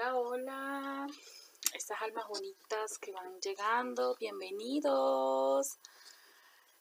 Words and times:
Hola, 0.00 0.14
hola. 0.14 1.06
Estas 1.74 2.00
almas 2.02 2.28
bonitas 2.28 2.98
que 3.00 3.10
van 3.10 3.40
llegando, 3.40 4.14
bienvenidos. 4.20 5.76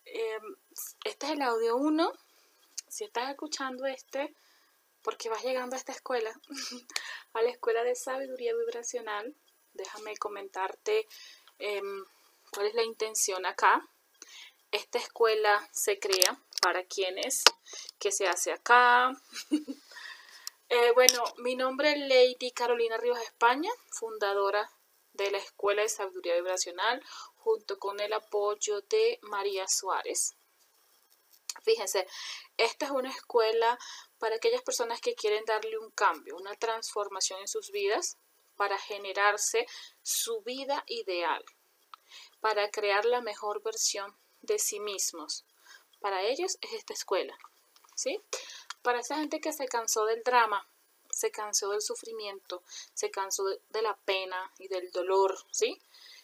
Em, 0.06 0.56
este 1.04 1.26
es 1.26 1.32
el 1.32 1.42
audio 1.42 1.78
1. 1.78 2.14
Si 2.88 3.06
estás 3.06 3.32
escuchando 3.32 3.88
este, 3.88 4.36
porque 5.02 5.30
vas 5.30 5.44
llegando 5.44 5.76
a 5.76 5.80
esta 5.80 5.94
escuela, 5.94 6.32
a 7.34 7.42
la 7.42 7.50
escuela 7.50 7.84
de 7.84 7.96
sabiduría 7.96 8.54
vibracional, 8.56 9.34
déjame 9.74 10.16
comentarte 10.18 11.08
em, 11.58 12.06
cuál 12.52 12.68
es 12.68 12.76
la 12.76 12.84
intención 12.84 13.48
acá. 13.48 13.82
Esta 14.70 15.00
escuela 15.00 15.68
se 15.72 15.98
crea 15.98 16.40
para 16.62 16.84
quienes, 16.84 17.44
que 17.98 18.12
se 18.12 18.28
hace 18.28 18.52
acá. 18.52 19.12
Eh, 20.70 20.92
bueno, 20.92 21.24
mi 21.38 21.56
nombre 21.56 21.94
es 21.94 21.98
Lady 21.98 22.52
Carolina 22.52 22.98
Rivas 22.98 23.24
España, 23.24 23.72
fundadora 23.90 24.70
de 25.14 25.32
la 25.32 25.38
Escuela 25.38 25.82
de 25.82 25.88
Sabiduría 25.88 26.36
Vibracional, 26.36 27.02
junto 27.36 27.80
con 27.80 28.02
el 28.02 28.12
apoyo 28.12 28.82
de 28.82 29.18
María 29.22 29.66
Suárez. 29.70 30.36
Fíjense, 31.64 32.06
esta 32.58 32.86
es 32.86 32.92
una 32.92 33.10
escuela 33.10 33.80
para 34.20 34.36
aquellas 34.36 34.62
personas 34.62 35.00
que 35.00 35.16
quieren 35.16 35.46
darle 35.46 35.78
un 35.78 35.90
cambio, 35.92 36.36
una 36.36 36.54
transformación 36.56 37.40
en 37.40 37.48
sus 37.48 37.72
vidas, 37.72 38.18
para 38.58 38.78
generarse 38.78 39.68
su 40.02 40.42
vida 40.42 40.84
ideal, 40.88 41.46
para 42.42 42.70
crear 42.72 43.06
la 43.06 43.22
mejor 43.22 43.64
versión 43.64 44.18
de 44.42 44.60
sí 44.60 44.82
mismos. 44.82 45.46
Para 46.02 46.24
ellos 46.24 46.58
es 46.60 46.74
esta 46.74 46.94
escuela, 46.94 47.38
¿sí? 47.96 48.22
Para 48.88 49.02
esa 49.02 49.18
gente 49.18 49.42
que 49.42 49.52
se 49.52 49.68
cansó 49.68 50.06
del 50.06 50.24
drama, 50.24 50.66
se 51.10 51.30
cansó 51.30 51.72
del 51.72 51.82
sufrimiento, 51.82 52.64
se 52.94 53.12
cansó 53.12 53.44
de, 53.44 53.82
la 53.82 53.98
pena 53.98 54.50
y 54.60 54.70
del 54.70 54.92
dolor, 54.92 55.38
¿sí? 55.52 55.78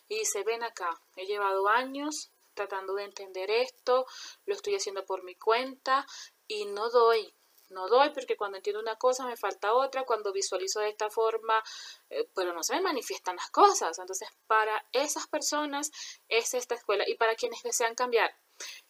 Y 0.08 0.24
se 0.24 0.46
ven 0.46 0.64
acá, 0.64 0.98
he 1.18 1.26
llevado 1.26 1.68
años 1.68 2.32
tratando 2.54 2.94
de 2.94 3.04
entender 3.04 3.52
esto, 3.52 4.06
lo 4.46 4.56
estoy 4.56 4.76
haciendo 4.76 5.06
por 5.06 5.26
mi 5.26 5.36
cuenta 5.36 6.08
y 6.48 6.64
no 6.64 6.90
doy, 6.90 7.34
no 7.68 7.90
doy 7.90 8.12
porque 8.12 8.38
cuando 8.38 8.56
entiendo 8.56 8.80
una 8.80 8.96
cosa 8.96 9.26
me 9.26 9.36
falta 9.36 9.74
otra, 9.74 10.06
cuando 10.06 10.32
visualizo 10.32 10.80
de 10.80 10.88
esta 10.88 11.10
forma, 11.10 11.62
eh, 12.10 12.30
pero 12.34 12.54
no 12.54 12.64
se 12.64 12.76
me 12.76 12.82
manifiestan 12.82 13.36
las 13.36 13.50
cosas. 13.50 14.00
Entonces, 14.00 14.30
para 14.48 14.86
esas 14.94 15.28
personas 15.28 15.92
es 16.30 16.54
esta 16.54 16.76
escuela 16.76 17.04
y 17.10 17.16
para 17.16 17.36
quienes 17.36 17.62
desean 17.62 17.94
cambiar. 17.94 18.34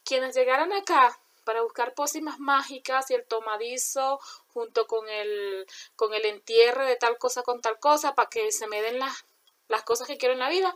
Quienes 0.03 0.35
llegaran 0.35 0.71
acá 0.73 1.19
para 1.43 1.61
buscar 1.61 1.93
pócimas 1.93 2.39
mágicas 2.39 3.09
y 3.11 3.15
el 3.15 3.25
tomadizo 3.25 4.19
junto 4.47 4.87
con 4.87 5.09
el, 5.09 5.65
con 5.95 6.13
el 6.13 6.25
entierre 6.25 6.85
de 6.85 6.95
tal 6.95 7.17
cosa 7.17 7.43
con 7.43 7.61
tal 7.61 7.79
cosa 7.79 8.15
para 8.15 8.29
que 8.29 8.51
se 8.51 8.67
me 8.67 8.81
den 8.81 8.99
las, 8.99 9.25
las 9.67 9.83
cosas 9.83 10.07
que 10.07 10.17
quiero 10.17 10.33
en 10.33 10.39
la 10.39 10.49
vida. 10.49 10.75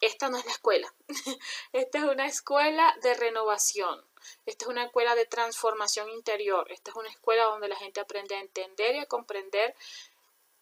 Esta 0.00 0.28
no 0.28 0.36
es 0.36 0.44
la 0.44 0.52
escuela. 0.52 0.92
Esta 1.72 1.98
es 1.98 2.04
una 2.04 2.26
escuela 2.26 2.94
de 3.02 3.14
renovación. 3.14 4.04
Esta 4.44 4.66
es 4.66 4.68
una 4.68 4.84
escuela 4.84 5.14
de 5.14 5.26
transformación 5.26 6.10
interior. 6.10 6.70
Esta 6.70 6.90
es 6.90 6.96
una 6.96 7.10
escuela 7.10 7.44
donde 7.44 7.68
la 7.68 7.76
gente 7.76 8.00
aprende 8.00 8.34
a 8.34 8.40
entender 8.40 8.96
y 8.96 8.98
a 8.98 9.06
comprender 9.06 9.74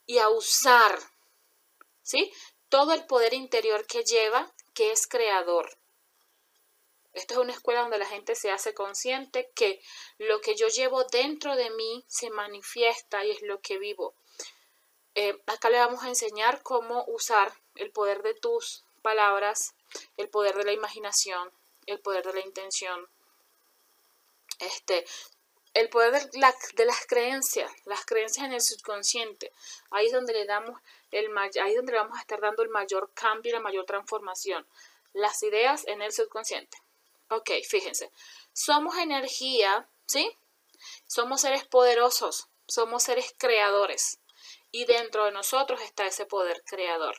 y 0.06 0.18
a 0.18 0.28
usar, 0.28 0.98
¿sí? 2.02 2.32
Todo 2.68 2.92
el 2.92 3.06
poder 3.06 3.34
interior 3.34 3.86
que 3.86 4.04
lleva, 4.04 4.52
que 4.74 4.92
es 4.92 5.06
creador. 5.06 5.78
Esta 7.12 7.34
es 7.34 7.40
una 7.40 7.52
escuela 7.52 7.82
donde 7.82 7.98
la 7.98 8.06
gente 8.06 8.34
se 8.34 8.50
hace 8.50 8.74
consciente 8.74 9.50
que 9.54 9.82
lo 10.18 10.40
que 10.40 10.54
yo 10.54 10.68
llevo 10.68 11.04
dentro 11.04 11.56
de 11.56 11.70
mí 11.70 12.04
se 12.08 12.30
manifiesta 12.30 13.24
y 13.24 13.30
es 13.30 13.42
lo 13.42 13.60
que 13.60 13.78
vivo. 13.78 14.14
Eh, 15.14 15.38
acá 15.46 15.68
le 15.68 15.78
vamos 15.78 16.02
a 16.02 16.08
enseñar 16.08 16.62
cómo 16.62 17.04
usar 17.06 17.52
el 17.74 17.90
poder 17.90 18.22
de 18.22 18.34
tus 18.34 18.84
palabras, 19.02 19.74
el 20.16 20.28
poder 20.28 20.56
de 20.56 20.64
la 20.64 20.72
imaginación, 20.72 21.52
el 21.86 22.00
poder 22.00 22.24
de 22.24 22.32
la 22.32 22.40
intención, 22.40 23.08
este, 24.58 25.04
el 25.74 25.90
poder 25.90 26.12
de, 26.12 26.40
de, 26.76 26.84
las 26.86 27.06
creencias, 27.06 27.70
las 27.84 28.06
creencias 28.06 28.46
en 28.46 28.52
el 28.52 28.62
subconsciente. 28.62 29.52
Ahí 29.90 30.06
es 30.06 30.12
donde 30.12 30.32
le 30.32 30.46
damos 30.46 30.80
el 31.10 31.36
ahí 31.36 31.70
es 31.70 31.76
donde 31.76 31.92
le 31.92 31.98
vamos 31.98 32.16
a 32.16 32.22
estar 32.22 32.40
dando 32.40 32.62
el 32.62 32.70
mayor 32.70 33.12
cambio 33.12 33.50
y 33.50 33.52
la 33.52 33.60
mayor 33.60 33.84
transformación. 33.84 34.66
Las 35.12 35.42
ideas 35.42 35.86
en 35.86 36.00
el 36.00 36.10
subconsciente. 36.10 36.78
Ok, 37.34 37.50
fíjense. 37.66 38.12
Somos 38.52 38.98
energía, 38.98 39.88
¿sí? 40.04 40.36
Somos 41.06 41.40
seres 41.40 41.64
poderosos, 41.64 42.48
somos 42.66 43.04
seres 43.04 43.34
creadores. 43.38 44.18
Y 44.70 44.84
dentro 44.84 45.24
de 45.24 45.32
nosotros 45.32 45.80
está 45.80 46.06
ese 46.06 46.26
poder 46.26 46.62
creador, 46.64 47.18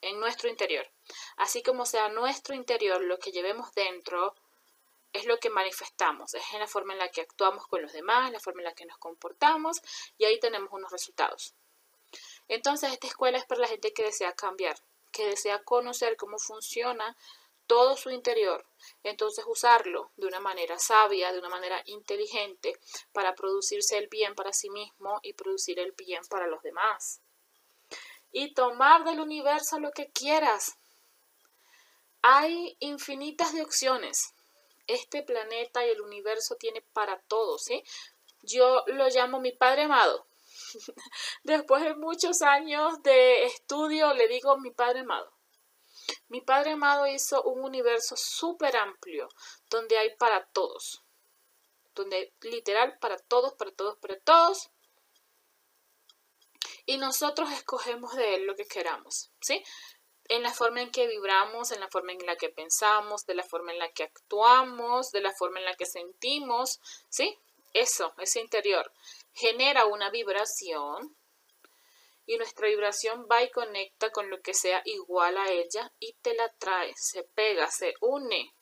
en 0.00 0.18
nuestro 0.18 0.48
interior. 0.48 0.90
Así 1.36 1.62
como 1.62 1.84
sea 1.84 2.08
nuestro 2.08 2.54
interior, 2.54 3.02
lo 3.02 3.18
que 3.18 3.32
llevemos 3.32 3.74
dentro 3.74 4.34
es 5.12 5.26
lo 5.26 5.38
que 5.38 5.50
manifestamos, 5.50 6.32
es 6.32 6.42
en 6.54 6.60
la 6.60 6.66
forma 6.66 6.94
en 6.94 7.00
la 7.00 7.10
que 7.10 7.20
actuamos 7.20 7.66
con 7.66 7.82
los 7.82 7.92
demás, 7.92 8.32
la 8.32 8.40
forma 8.40 8.62
en 8.62 8.68
la 8.68 8.74
que 8.74 8.86
nos 8.86 8.96
comportamos 8.96 9.82
y 10.16 10.24
ahí 10.24 10.40
tenemos 10.40 10.70
unos 10.72 10.90
resultados. 10.90 11.54
Entonces, 12.48 12.92
esta 12.92 13.08
escuela 13.08 13.36
es 13.36 13.44
para 13.44 13.60
la 13.60 13.68
gente 13.68 13.92
que 13.92 14.04
desea 14.04 14.32
cambiar, 14.32 14.76
que 15.10 15.26
desea 15.26 15.62
conocer 15.62 16.16
cómo 16.16 16.38
funciona 16.38 17.14
todo 17.66 17.96
su 17.96 18.10
interior, 18.10 18.64
entonces 19.02 19.44
usarlo 19.46 20.10
de 20.16 20.26
una 20.26 20.40
manera 20.40 20.78
sabia, 20.78 21.32
de 21.32 21.38
una 21.38 21.48
manera 21.48 21.82
inteligente, 21.86 22.78
para 23.12 23.34
producirse 23.34 23.98
el 23.98 24.08
bien 24.08 24.34
para 24.34 24.52
sí 24.52 24.70
mismo 24.70 25.20
y 25.22 25.32
producir 25.32 25.78
el 25.78 25.92
bien 25.92 26.22
para 26.28 26.46
los 26.46 26.62
demás. 26.62 27.20
Y 28.30 28.54
tomar 28.54 29.04
del 29.04 29.20
universo 29.20 29.78
lo 29.78 29.90
que 29.92 30.10
quieras. 30.10 30.76
Hay 32.22 32.76
infinitas 32.80 33.52
de 33.52 33.62
opciones. 33.62 34.34
Este 34.86 35.22
planeta 35.22 35.86
y 35.86 35.90
el 35.90 36.00
universo 36.00 36.56
tiene 36.56 36.82
para 36.92 37.20
todos, 37.22 37.64
¿sí? 37.64 37.82
Yo 38.42 38.84
lo 38.86 39.08
llamo 39.08 39.38
mi 39.40 39.52
Padre 39.52 39.82
amado. 39.82 40.26
Después 41.42 41.82
de 41.82 41.94
muchos 41.94 42.42
años 42.42 43.02
de 43.02 43.44
estudio, 43.44 44.14
le 44.14 44.28
digo 44.28 44.58
mi 44.58 44.70
Padre 44.70 45.00
amado. 45.00 45.31
Mi 46.28 46.40
Padre 46.40 46.72
amado 46.72 47.06
hizo 47.06 47.42
un 47.42 47.64
universo 47.64 48.16
súper 48.16 48.76
amplio 48.76 49.28
donde 49.68 49.98
hay 49.98 50.16
para 50.16 50.44
todos. 50.46 51.02
Donde 51.94 52.32
literal 52.40 52.98
para 52.98 53.18
todos, 53.18 53.54
para 53.54 53.70
todos, 53.70 53.96
para 53.98 54.18
todos. 54.18 54.70
Y 56.86 56.96
nosotros 56.96 57.50
escogemos 57.52 58.14
de 58.16 58.34
él 58.34 58.46
lo 58.46 58.56
que 58.56 58.66
queramos, 58.66 59.30
¿sí? 59.40 59.62
En 60.28 60.42
la 60.42 60.52
forma 60.52 60.82
en 60.82 60.90
que 60.90 61.06
vibramos, 61.06 61.70
en 61.70 61.80
la 61.80 61.88
forma 61.88 62.12
en 62.12 62.24
la 62.26 62.36
que 62.36 62.48
pensamos, 62.48 63.26
de 63.26 63.34
la 63.34 63.44
forma 63.44 63.72
en 63.72 63.78
la 63.78 63.90
que 63.90 64.04
actuamos, 64.04 65.10
de 65.10 65.20
la 65.20 65.32
forma 65.32 65.58
en 65.58 65.66
la 65.66 65.74
que 65.74 65.86
sentimos, 65.86 66.80
¿sí? 67.08 67.38
Eso, 67.74 68.14
ese 68.18 68.40
interior, 68.40 68.92
genera 69.32 69.86
una 69.86 70.10
vibración 70.10 71.16
y 72.26 72.36
nuestra 72.36 72.68
vibración 72.68 73.26
va 73.30 73.42
y 73.42 73.50
conecta 73.50 74.10
con 74.10 74.30
lo 74.30 74.40
que 74.40 74.54
sea 74.54 74.82
igual 74.84 75.36
a 75.36 75.50
ella 75.50 75.92
y 75.98 76.14
te 76.22 76.34
la 76.34 76.52
trae, 76.58 76.92
se 76.96 77.24
pega, 77.24 77.70
se 77.70 77.94
une. 78.00 78.54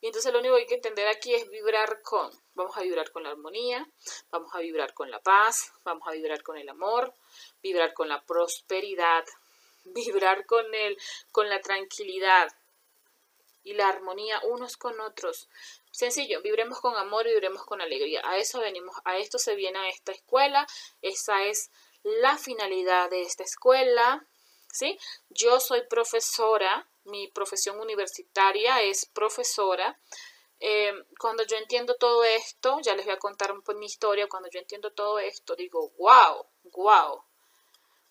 Y 0.00 0.06
entonces 0.08 0.32
lo 0.32 0.40
único 0.40 0.54
que 0.54 0.62
hay 0.62 0.66
que 0.66 0.74
entender 0.74 1.08
aquí 1.08 1.34
es 1.34 1.48
vibrar 1.48 2.02
con. 2.02 2.30
Vamos 2.54 2.76
a 2.76 2.82
vibrar 2.82 3.10
con 3.10 3.22
la 3.22 3.30
armonía, 3.30 3.88
vamos 4.30 4.54
a 4.54 4.58
vibrar 4.58 4.92
con 4.94 5.10
la 5.10 5.20
paz, 5.20 5.72
vamos 5.84 6.06
a 6.06 6.12
vibrar 6.12 6.42
con 6.42 6.58
el 6.58 6.68
amor, 6.68 7.14
vibrar 7.62 7.94
con 7.94 8.08
la 8.08 8.22
prosperidad, 8.22 9.24
vibrar 9.84 10.46
con 10.46 10.74
el, 10.74 10.98
con 11.32 11.48
la 11.48 11.60
tranquilidad 11.60 12.48
y 13.66 13.74
la 13.74 13.88
armonía 13.88 14.40
unos 14.44 14.76
con 14.76 15.00
otros. 15.00 15.48
Sencillo, 15.90 16.40
vibremos 16.40 16.80
con 16.80 16.94
amor 16.94 17.26
y 17.26 17.30
vibremos 17.30 17.64
con 17.64 17.80
alegría. 17.80 18.20
A 18.24 18.36
eso 18.36 18.60
venimos, 18.60 18.94
a 19.04 19.16
esto 19.16 19.38
se 19.38 19.56
viene 19.56 19.78
a 19.78 19.88
esta 19.88 20.12
escuela. 20.12 20.66
Esa 21.02 21.42
es 21.42 21.72
la 22.06 22.38
finalidad 22.38 23.10
de 23.10 23.22
esta 23.22 23.42
escuela, 23.42 24.24
¿sí? 24.72 24.96
Yo 25.28 25.58
soy 25.58 25.82
profesora, 25.88 26.88
mi 27.04 27.26
profesión 27.28 27.80
universitaria 27.80 28.80
es 28.80 29.06
profesora. 29.06 29.98
Eh, 30.60 30.92
cuando 31.18 31.42
yo 31.42 31.56
entiendo 31.56 31.96
todo 31.96 32.22
esto, 32.22 32.78
ya 32.80 32.94
les 32.94 33.06
voy 33.06 33.14
a 33.14 33.18
contar 33.18 33.52
mi 33.74 33.86
historia, 33.86 34.28
cuando 34.28 34.48
yo 34.48 34.60
entiendo 34.60 34.92
todo 34.92 35.18
esto, 35.18 35.56
digo, 35.56 35.90
wow, 35.98 36.46
wow, 36.72 37.24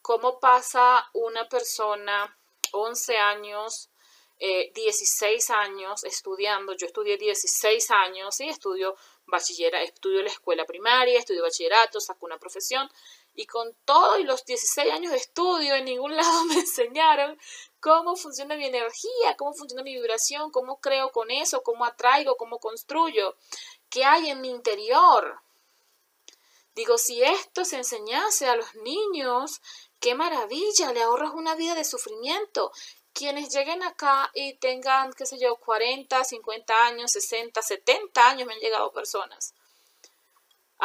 ¿cómo 0.02 0.42
pasa 0.42 1.10
una 1.14 1.48
persona 1.48 2.38
11 2.74 3.18
años, 3.18 3.90
16 4.38 5.50
eh, 5.50 5.54
años 5.54 6.04
estudiando? 6.04 6.74
Yo 6.74 6.86
estudié 6.88 7.16
16 7.16 7.92
años, 7.92 8.36
¿sí? 8.36 8.50
Estudio 8.50 8.98
bachillerato, 9.26 9.86
estudio 9.86 10.22
la 10.22 10.30
escuela 10.30 10.66
primaria, 10.66 11.18
estudio 11.18 11.44
bachillerato, 11.44 12.02
saco 12.02 12.26
una 12.26 12.38
profesión 12.38 12.90
y 13.36 13.46
con 13.46 13.76
todo 13.86 14.18
y 14.18 14.24
los 14.24 14.46
16 14.46 14.92
años 14.92 15.12
de 15.12 15.18
estudio, 15.18 15.76
en 15.76 15.86
ningún 15.86 16.16
lado 16.16 16.46
me 16.46 16.56
enseñaron 16.56 17.38
cómo 17.80 18.16
funciona 18.16 18.56
mi 18.56 18.66
energía, 18.66 19.36
cómo 19.38 19.54
funciona 19.54 19.84
mi 19.84 19.94
vibración, 19.94 20.52
cómo 20.52 20.80
creo 20.80 21.12
con 21.12 21.30
eso, 21.30 21.62
cómo 21.62 21.86
atraigo, 21.86 22.36
cómo 22.38 22.60
construyo, 22.60 23.36
qué 23.90 24.06
hay 24.06 24.30
en 24.30 24.42
mi 24.42 24.50
interior. 24.50 25.40
Digo, 26.74 26.98
si 26.98 27.24
esto 27.24 27.64
se 27.64 27.78
enseñase 27.78 28.48
a 28.48 28.56
los 28.56 28.74
niños, 28.76 29.62
qué 30.00 30.16
maravilla, 30.16 30.92
le 30.92 31.04
ahorras 31.04 31.32
una 31.34 31.56
vida 31.56 31.76
de 31.76 31.86
sufrimiento. 31.86 32.72
Quienes 33.14 33.54
lleguen 33.54 33.82
acá 33.82 34.30
y 34.34 34.56
tengan, 34.56 35.14
qué 35.14 35.26
sé 35.26 35.38
yo, 35.40 35.56
40, 35.56 36.22
50 36.22 36.86
años, 36.86 37.12
60, 37.12 37.62
70 37.62 38.28
años, 38.28 38.46
me 38.46 38.56
han 38.56 38.60
llegado 38.60 38.92
personas 38.92 39.54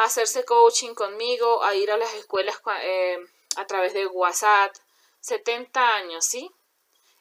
a 0.01 0.05
hacerse 0.05 0.45
coaching 0.45 0.93
conmigo, 0.93 1.63
a 1.63 1.75
ir 1.75 1.91
a 1.91 1.97
las 1.97 2.13
escuelas 2.13 2.59
eh, 2.81 3.17
a 3.57 3.67
través 3.67 3.93
de 3.93 4.07
WhatsApp, 4.07 4.73
70 5.19 5.95
años, 5.95 6.25
¿sí? 6.25 6.51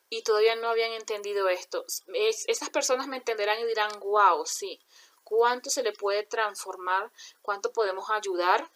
Y 0.09 0.23
todavía 0.23 0.56
no 0.56 0.69
habían 0.69 0.93
entendido 0.93 1.49
esto. 1.49 1.85
esas 2.15 2.71
personas 2.71 3.06
me 3.06 3.19
entenderán 3.19 3.61
y 3.61 3.65
dirán, 3.65 4.00
wow, 4.00 4.44
sí, 4.47 4.81
cuánto 5.23 5.71
se 5.71 5.82
le 5.82 5.93
puede 5.93 6.25
transformar, 6.25 7.12
cuánto 7.43 7.73
podemos 7.73 8.11
ayudar 8.11 8.69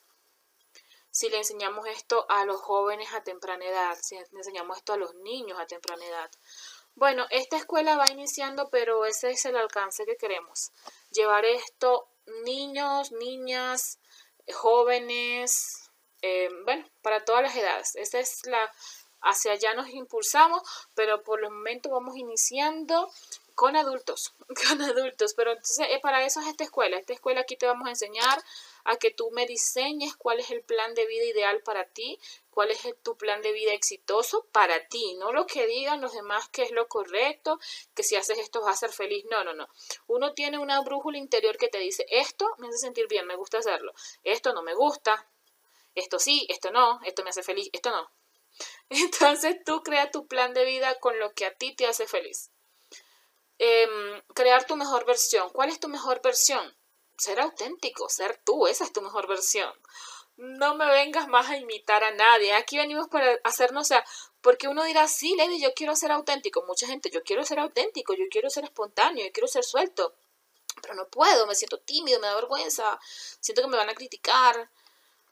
si 1.10 1.28
le 1.30 1.38
enseñamos 1.38 1.86
esto 1.86 2.26
a 2.28 2.44
los 2.44 2.60
jóvenes 2.60 3.12
a 3.14 3.22
temprana 3.22 3.64
edad, 3.64 3.96
si 4.00 4.16
le 4.16 4.26
enseñamos 4.32 4.76
esto 4.76 4.92
a 4.92 4.96
los 4.96 5.14
niños 5.14 5.58
a 5.60 5.66
temprana 5.66 6.04
edad. 6.04 6.30
Bueno, 6.96 7.26
esta 7.30 7.56
escuela 7.56 7.96
va 7.96 8.10
iniciando, 8.10 8.68
pero 8.68 9.04
ese 9.04 9.30
es 9.30 9.44
el 9.44 9.56
alcance 9.56 10.06
que 10.06 10.16
queremos. 10.16 10.72
Llevar 11.10 11.44
esto 11.44 12.08
niños, 12.44 13.12
niñas, 13.12 13.98
jóvenes, 14.52 15.90
eh, 16.22 16.48
bueno, 16.64 16.86
para 17.02 17.24
todas 17.24 17.42
las 17.42 17.56
edades. 17.56 17.96
Esa 17.96 18.18
es 18.18 18.46
la, 18.46 18.72
hacia 19.20 19.52
allá 19.52 19.74
nos 19.74 19.88
impulsamos, 19.88 20.62
pero 20.94 21.22
por 21.22 21.42
el 21.42 21.50
momento 21.50 21.90
vamos 21.90 22.16
iniciando 22.16 23.10
con 23.54 23.76
adultos, 23.76 24.34
con 24.68 24.82
adultos, 24.82 25.34
pero 25.34 25.52
entonces 25.52 25.86
eh, 25.90 26.00
para 26.02 26.24
eso 26.24 26.40
es 26.40 26.48
esta 26.48 26.64
escuela. 26.64 26.96
Esta 26.96 27.12
escuela 27.12 27.40
aquí 27.40 27.56
te 27.56 27.66
vamos 27.66 27.86
a 27.86 27.90
enseñar 27.90 28.42
a 28.84 28.96
que 28.96 29.10
tú 29.10 29.30
me 29.30 29.46
diseñes 29.46 30.14
cuál 30.16 30.40
es 30.40 30.50
el 30.50 30.62
plan 30.62 30.94
de 30.94 31.06
vida 31.06 31.24
ideal 31.24 31.60
para 31.62 31.86
ti, 31.86 32.18
cuál 32.50 32.70
es 32.70 32.80
tu 33.02 33.16
plan 33.16 33.42
de 33.42 33.52
vida 33.52 33.72
exitoso 33.72 34.46
para 34.52 34.88
ti, 34.88 35.14
no 35.14 35.32
lo 35.32 35.46
que 35.46 35.66
digan 35.66 36.00
los 36.00 36.12
demás 36.12 36.48
que 36.50 36.62
es 36.62 36.70
lo 36.70 36.86
correcto, 36.86 37.58
que 37.94 38.02
si 38.02 38.16
haces 38.16 38.38
esto 38.38 38.60
vas 38.60 38.76
a 38.76 38.86
ser 38.86 38.92
feliz, 38.92 39.24
no, 39.30 39.42
no, 39.42 39.54
no. 39.54 39.68
Uno 40.06 40.34
tiene 40.34 40.58
una 40.58 40.80
brújula 40.82 41.18
interior 41.18 41.56
que 41.56 41.68
te 41.68 41.78
dice, 41.78 42.06
esto 42.10 42.54
me 42.58 42.68
hace 42.68 42.78
sentir 42.78 43.08
bien, 43.08 43.26
me 43.26 43.36
gusta 43.36 43.58
hacerlo, 43.58 43.92
esto 44.22 44.52
no 44.52 44.62
me 44.62 44.74
gusta, 44.74 45.28
esto 45.94 46.18
sí, 46.18 46.46
esto 46.48 46.70
no, 46.70 47.00
esto 47.04 47.24
me 47.24 47.30
hace 47.30 47.42
feliz, 47.42 47.70
esto 47.72 47.90
no. 47.90 48.10
Entonces 48.88 49.56
tú 49.64 49.82
crea 49.82 50.10
tu 50.10 50.26
plan 50.26 50.54
de 50.54 50.64
vida 50.64 50.94
con 51.00 51.18
lo 51.18 51.32
que 51.32 51.46
a 51.46 51.54
ti 51.54 51.74
te 51.74 51.86
hace 51.86 52.06
feliz. 52.06 52.50
Em, 53.58 54.20
crear 54.34 54.66
tu 54.66 54.76
mejor 54.76 55.04
versión. 55.06 55.48
¿Cuál 55.50 55.68
es 55.70 55.80
tu 55.80 55.88
mejor 55.88 56.20
versión? 56.22 56.76
Ser 57.16 57.40
auténtico, 57.40 58.08
ser 58.08 58.40
tú, 58.44 58.66
esa 58.66 58.84
es 58.84 58.92
tu 58.92 59.00
mejor 59.00 59.26
versión. 59.26 59.72
No 60.36 60.74
me 60.74 60.86
vengas 60.86 61.28
más 61.28 61.48
a 61.48 61.56
imitar 61.56 62.02
a 62.02 62.10
nadie. 62.10 62.52
Aquí 62.54 62.76
venimos 62.76 63.08
para 63.08 63.38
hacernos, 63.44 63.82
o 63.82 63.88
sea, 63.88 64.04
porque 64.40 64.68
uno 64.68 64.82
dirá, 64.84 65.06
sí, 65.06 65.34
Lady, 65.36 65.60
yo 65.60 65.72
quiero 65.74 65.94
ser 65.94 66.10
auténtico. 66.10 66.64
Mucha 66.66 66.86
gente, 66.86 67.10
yo 67.10 67.22
quiero 67.22 67.44
ser 67.44 67.60
auténtico, 67.60 68.14
yo 68.14 68.24
quiero 68.30 68.50
ser 68.50 68.64
espontáneo, 68.64 69.24
yo 69.24 69.32
quiero 69.32 69.46
ser 69.46 69.64
suelto. 69.64 70.14
Pero 70.82 70.94
no 70.94 71.08
puedo, 71.08 71.46
me 71.46 71.54
siento 71.54 71.78
tímido, 71.78 72.18
me 72.20 72.26
da 72.26 72.34
vergüenza, 72.34 72.98
siento 73.40 73.62
que 73.62 73.68
me 73.68 73.76
van 73.76 73.88
a 73.88 73.94
criticar, 73.94 74.68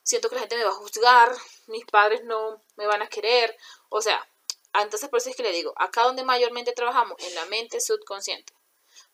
siento 0.02 0.28
que 0.28 0.36
la 0.36 0.42
gente 0.42 0.56
me 0.56 0.64
va 0.64 0.70
a 0.70 0.74
juzgar, 0.74 1.34
mis 1.66 1.84
padres 1.86 2.22
no 2.24 2.62
me 2.76 2.86
van 2.86 3.02
a 3.02 3.08
querer. 3.08 3.56
O 3.88 4.00
sea, 4.00 4.26
entonces, 4.74 5.08
por 5.08 5.18
eso 5.18 5.30
es 5.30 5.36
que 5.36 5.42
le 5.42 5.52
digo, 5.52 5.74
acá 5.76 6.04
donde 6.04 6.24
mayormente 6.24 6.72
trabajamos, 6.72 7.16
en 7.18 7.34
la 7.34 7.44
mente 7.46 7.80
subconsciente. 7.80 8.52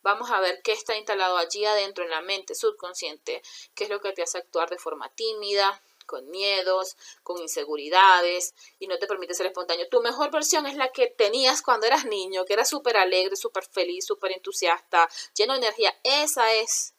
Vamos 0.03 0.31
a 0.31 0.41
ver 0.41 0.61
qué 0.63 0.73
está 0.73 0.97
instalado 0.97 1.37
allí 1.37 1.65
adentro 1.65 2.05
en 2.05 2.11
la 2.11 2.21
mente 2.21 2.55
subconsciente, 2.55 3.43
qué 3.75 3.85
es 3.85 3.91
lo 3.91 4.01
que 4.01 4.13
te 4.13 4.23
hace 4.23 4.39
actuar 4.39 4.71
de 4.71 4.79
forma 4.79 5.09
tímida, 5.15 5.83
con 6.07 6.29
miedos, 6.31 6.97
con 7.23 7.39
inseguridades 7.39 8.55
y 8.79 8.87
no 8.87 8.99
te 8.99 9.07
permite 9.07 9.35
ser 9.35 9.47
espontáneo. 9.47 9.89
Tu 9.89 10.01
mejor 10.01 10.31
versión 10.31 10.67
es 10.67 10.75
la 10.75 10.91
que 10.91 11.09
tenías 11.09 11.63
cuando 11.63 11.87
eras 11.87 12.07
niño, 12.07 12.45
que 12.47 12.55
era 12.55 12.65
súper 12.65 12.97
alegre, 12.97 13.37
súper 13.37 13.65
feliz, 13.67 14.07
súper 14.07 14.33
entusiasta, 14.33 15.09
lleno 15.35 15.53
de 15.53 15.59
energía. 15.59 15.95
Esa 16.03 16.55
es 16.55 16.95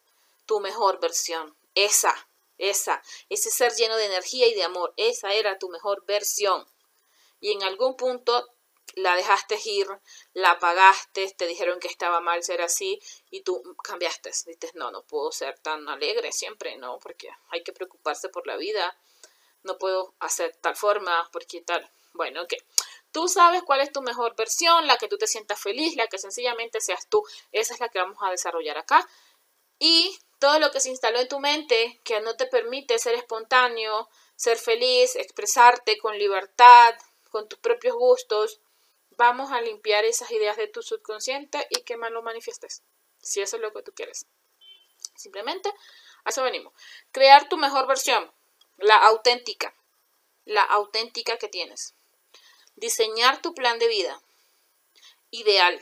tu 0.46 0.60
mejor 0.60 1.00
versión. 1.00 1.56
Esa, 1.74 2.28
esa, 2.58 3.02
ese 3.30 3.50
ser 3.50 3.74
lleno 3.74 3.96
de 3.98 4.06
energía 4.06 4.48
y 4.48 4.54
de 4.54 4.64
amor. 4.64 4.94
Esa 4.96 5.34
era 5.34 5.58
tu 5.58 5.70
mejor 5.70 6.06
versión 6.06 6.68
y 7.42 7.52
en 7.54 7.64
algún 7.64 7.96
punto 7.96 8.48
la 9.02 9.16
dejaste 9.16 9.60
ir, 9.66 9.88
la 10.34 10.52
apagaste, 10.52 11.34
te 11.38 11.48
dijeron 11.48 11.80
que 11.80 11.88
estaba 11.88 12.20
mal 12.20 12.44
ser 12.44 12.62
así 12.62 13.00
y 13.30 13.42
tú 13.42 13.62
cambiaste. 13.84 14.32
Dices, 14.46 14.76
no, 14.76 14.92
no 14.92 15.04
puedo 15.04 15.32
ser 15.32 15.58
tan 15.60 15.88
alegre 15.90 16.32
siempre, 16.32 16.78
no, 16.78 17.00
porque 17.00 17.30
hay 17.50 17.64
que 17.64 17.74
preocuparse 17.74 18.30
por 18.30 18.48
la 18.48 18.58
vida. 18.58 18.98
No 19.64 19.78
puedo 19.78 20.14
hacer 20.20 20.56
tal 20.58 20.76
forma, 20.76 21.30
porque 21.32 21.62
tal. 21.62 21.90
Bueno, 22.14 22.44
ok. 22.44 22.54
Tú 23.12 23.28
sabes 23.28 23.64
cuál 23.64 23.82
es 23.82 23.92
tu 23.92 24.02
mejor 24.02 24.36
versión, 24.36 24.86
la 24.88 24.98
que 24.98 25.08
tú 25.08 25.18
te 25.18 25.28
sientas 25.28 25.60
feliz, 25.60 25.96
la 25.96 26.08
que 26.08 26.20
sencillamente 26.20 26.80
seas 26.80 27.08
tú. 27.08 27.24
Esa 27.52 27.74
es 27.74 27.80
la 27.80 27.90
que 27.90 28.00
vamos 28.00 28.20
a 28.22 28.30
desarrollar 28.30 28.78
acá. 28.78 29.08
Y 29.80 30.18
todo 30.40 30.60
lo 30.60 30.72
que 30.72 30.80
se 30.80 30.90
instaló 30.90 31.20
en 31.20 31.28
tu 31.28 31.40
mente, 31.40 32.00
que 32.04 32.22
no 32.22 32.36
te 32.36 32.46
permite 32.46 33.00
ser 33.00 33.16
espontáneo, 33.16 34.10
ser 34.36 34.58
feliz, 34.58 35.16
expresarte 35.16 35.98
con 35.98 36.18
libertad, 36.18 36.96
con 37.30 37.48
tus 37.48 37.60
propios 37.60 37.96
gustos, 37.96 38.60
vamos 39.20 39.52
a 39.52 39.60
limpiar 39.60 40.06
esas 40.06 40.32
ideas 40.32 40.56
de 40.56 40.70
tu 40.70 40.82
subconsciente 40.82 41.68
y 41.70 41.82
que 41.82 41.98
más 41.98 42.10
lo 42.10 42.24
manifiestes, 42.24 42.84
si 43.22 43.42
eso 43.42 43.58
es 43.58 43.62
lo 43.62 43.74
que 43.74 43.84
tú 43.84 43.92
quieres. 43.94 44.26
Simplemente 45.14 45.70
a 46.24 46.30
eso 46.30 46.42
venimos. 46.42 46.74
Crear 47.12 47.50
tu 47.50 47.58
mejor 47.58 47.86
versión, 47.86 48.32
la 48.78 48.96
auténtica, 48.96 49.76
la 50.46 50.64
auténtica 50.64 51.38
que 51.38 51.50
tienes. 51.50 51.96
Diseñar 52.78 53.42
tu 53.42 53.54
plan 53.54 53.78
de 53.78 53.90
vida 53.90 54.24
ideal, 55.32 55.78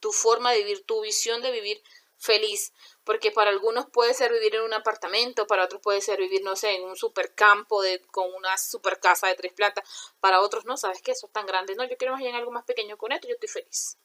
tu 0.00 0.10
forma 0.12 0.52
de 0.52 0.58
vivir, 0.58 0.86
tu 0.86 1.02
visión 1.02 1.42
de 1.42 1.50
vivir 1.50 1.82
feliz, 2.18 2.72
porque 3.04 3.30
para 3.30 3.50
algunos 3.50 3.86
puede 3.86 4.12
ser 4.12 4.32
vivir 4.32 4.56
en 4.56 4.62
un 4.62 4.74
apartamento, 4.74 5.46
para 5.46 5.64
otros 5.64 5.80
puede 5.80 6.00
ser 6.00 6.18
vivir, 6.18 6.42
no 6.42 6.56
sé, 6.56 6.74
en 6.74 6.84
un 6.84 6.96
supercampo 6.96 7.80
de, 7.80 8.00
con 8.10 8.32
una 8.34 8.58
super 8.58 8.98
casa 9.00 9.28
de 9.28 9.36
tres 9.36 9.52
plantas, 9.52 9.88
para 10.20 10.40
otros 10.40 10.64
no, 10.64 10.76
¿sabes 10.76 11.00
qué? 11.00 11.12
Eso 11.12 11.26
es 11.26 11.32
tan 11.32 11.46
grande, 11.46 11.74
no, 11.76 11.84
yo 11.84 11.96
quiero 11.96 12.12
más 12.12 12.22
bien 12.22 12.34
algo 12.34 12.50
más 12.50 12.64
pequeño 12.64 12.96
con 12.98 13.12
esto, 13.12 13.28
yo 13.28 13.34
estoy 13.34 13.48
feliz. 13.48 13.96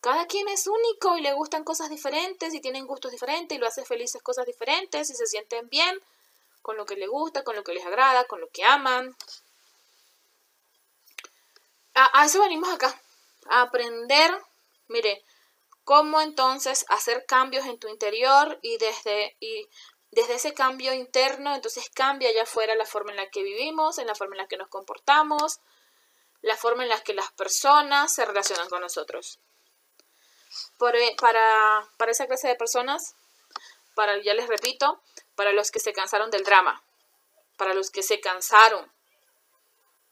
Cada 0.00 0.26
quien 0.26 0.48
es 0.48 0.66
único 0.66 1.16
y 1.16 1.20
le 1.20 1.32
gustan 1.34 1.64
cosas 1.64 1.90
diferentes 1.90 2.54
y 2.54 2.60
tienen 2.60 2.86
gustos 2.86 3.10
diferentes 3.10 3.56
y 3.56 3.60
lo 3.60 3.66
hace 3.66 3.84
felices 3.84 4.22
cosas 4.22 4.46
diferentes 4.46 5.10
y 5.10 5.14
se 5.14 5.26
sienten 5.26 5.68
bien 5.68 6.00
con 6.62 6.76
lo 6.76 6.86
que 6.86 6.96
les 6.96 7.08
gusta, 7.08 7.42
con 7.44 7.56
lo 7.56 7.64
que 7.64 7.74
les 7.74 7.84
agrada, 7.84 8.24
con 8.24 8.40
lo 8.40 8.48
que 8.48 8.64
aman. 8.64 9.14
A, 11.94 12.20
a 12.20 12.24
eso 12.24 12.40
venimos 12.40 12.72
acá, 12.72 12.98
a 13.46 13.62
aprender, 13.62 14.30
mire, 14.88 15.22
cómo 15.90 16.20
entonces 16.20 16.86
hacer 16.88 17.26
cambios 17.26 17.66
en 17.66 17.76
tu 17.76 17.88
interior 17.88 18.60
y 18.62 18.78
desde, 18.78 19.36
y 19.40 19.68
desde 20.12 20.34
ese 20.34 20.54
cambio 20.54 20.94
interno, 20.94 21.52
entonces 21.52 21.90
cambia 21.90 22.28
allá 22.28 22.44
afuera 22.44 22.76
la 22.76 22.86
forma 22.86 23.10
en 23.10 23.16
la 23.16 23.28
que 23.28 23.42
vivimos, 23.42 23.98
en 23.98 24.06
la 24.06 24.14
forma 24.14 24.36
en 24.36 24.42
la 24.42 24.46
que 24.46 24.56
nos 24.56 24.68
comportamos, 24.68 25.58
la 26.42 26.56
forma 26.56 26.84
en 26.84 26.90
la 26.90 27.00
que 27.00 27.12
las 27.12 27.32
personas 27.32 28.14
se 28.14 28.24
relacionan 28.24 28.68
con 28.68 28.82
nosotros. 28.82 29.40
Eh, 30.94 31.16
para, 31.20 31.90
para 31.96 32.12
esa 32.12 32.28
clase 32.28 32.46
de 32.46 32.54
personas, 32.54 33.16
para, 33.96 34.16
ya 34.22 34.34
les 34.34 34.46
repito, 34.46 35.02
para 35.34 35.50
los 35.50 35.72
que 35.72 35.80
se 35.80 35.92
cansaron 35.92 36.30
del 36.30 36.44
drama, 36.44 36.84
para 37.56 37.74
los 37.74 37.90
que 37.90 38.04
se 38.04 38.20
cansaron, 38.20 38.92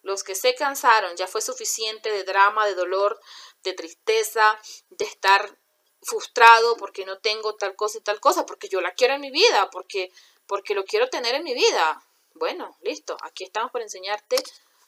los 0.02 0.24
que 0.24 0.34
se 0.34 0.56
cansaron, 0.56 1.14
ya 1.14 1.28
fue 1.28 1.40
suficiente 1.40 2.10
de 2.10 2.24
drama, 2.24 2.66
de 2.66 2.74
dolor, 2.74 3.20
de 3.62 3.74
tristeza, 3.74 4.58
de 4.90 5.04
estar 5.04 5.56
frustrado 6.02 6.76
porque 6.76 7.04
no 7.04 7.18
tengo 7.18 7.54
tal 7.56 7.74
cosa 7.76 7.98
y 7.98 8.00
tal 8.02 8.20
cosa, 8.20 8.46
porque 8.46 8.68
yo 8.68 8.80
la 8.80 8.94
quiero 8.94 9.14
en 9.14 9.20
mi 9.20 9.30
vida, 9.30 9.68
porque, 9.70 10.10
porque 10.46 10.74
lo 10.74 10.84
quiero 10.84 11.08
tener 11.08 11.34
en 11.34 11.44
mi 11.44 11.54
vida. 11.54 12.02
Bueno, 12.34 12.76
listo, 12.82 13.16
aquí 13.22 13.44
estamos 13.44 13.70
para 13.72 13.84
enseñarte 13.84 14.36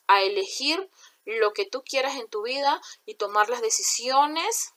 a 0.07 0.23
elegir 0.23 0.91
lo 1.25 1.53
que 1.53 1.67
tú 1.67 1.83
quieras 1.83 2.17
en 2.17 2.29
tu 2.29 2.43
vida 2.43 2.81
y 3.07 3.15
tomar 3.15 3.49
las 3.49 3.61
decisiones 3.61 4.73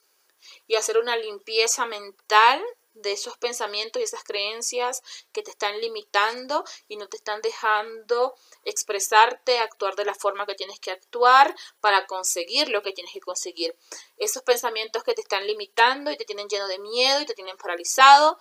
y 0.68 0.76
hacer 0.76 0.98
una 0.98 1.16
limpieza 1.16 1.86
mental 1.86 2.64
de 2.94 3.12
esos 3.12 3.38
pensamientos 3.38 4.00
y 4.00 4.04
esas 4.04 4.24
creencias 4.24 5.02
que 5.32 5.42
te 5.42 5.52
están 5.52 5.80
limitando 5.82 6.64
y 6.88 6.98
no 6.98 7.08
te 7.08 7.18
están 7.18 7.42
dejando 7.42 8.36
expresarte, 8.64 9.60
actuar 9.60 9.96
de 9.96 10.06
la 10.06 10.14
forma 10.14 10.46
que 10.46 10.56
tienes 10.56 10.80
que 10.80 10.92
actuar 10.92 11.56
para 11.80 12.06
conseguir 12.06 12.70
lo 12.70 12.82
que 12.84 12.94
tienes 12.94 13.14
que 13.14 13.20
conseguir. 13.20 13.76
Esos 14.18 14.44
pensamientos 14.44 15.04
que 15.04 15.14
te 15.14 15.22
están 15.22 15.48
limitando 15.48 16.12
y 16.12 16.18
te 16.18 16.26
tienen 16.26 16.48
lleno 16.48 16.68
de 16.68 16.80
miedo 16.80 17.22
y 17.22 17.26
te 17.26 17.34
tienen 17.34 17.58
paralizado 17.58 18.38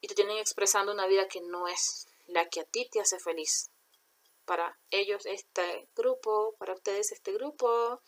y 0.00 0.08
te 0.08 0.14
tienen 0.14 0.38
expresando 0.38 0.92
una 0.92 1.06
vida 1.06 1.28
que 1.28 1.40
no 1.42 1.68
es 1.68 2.08
la 2.26 2.48
que 2.48 2.60
a 2.60 2.64
ti 2.64 2.88
te 2.90 3.00
hace 3.00 3.18
feliz. 3.18 3.70
Para 4.46 4.78
ellos 4.90 5.26
este 5.26 5.88
grupo, 5.94 6.54
para 6.58 6.74
ustedes 6.74 7.12
este 7.12 7.32
grupo, 7.32 8.00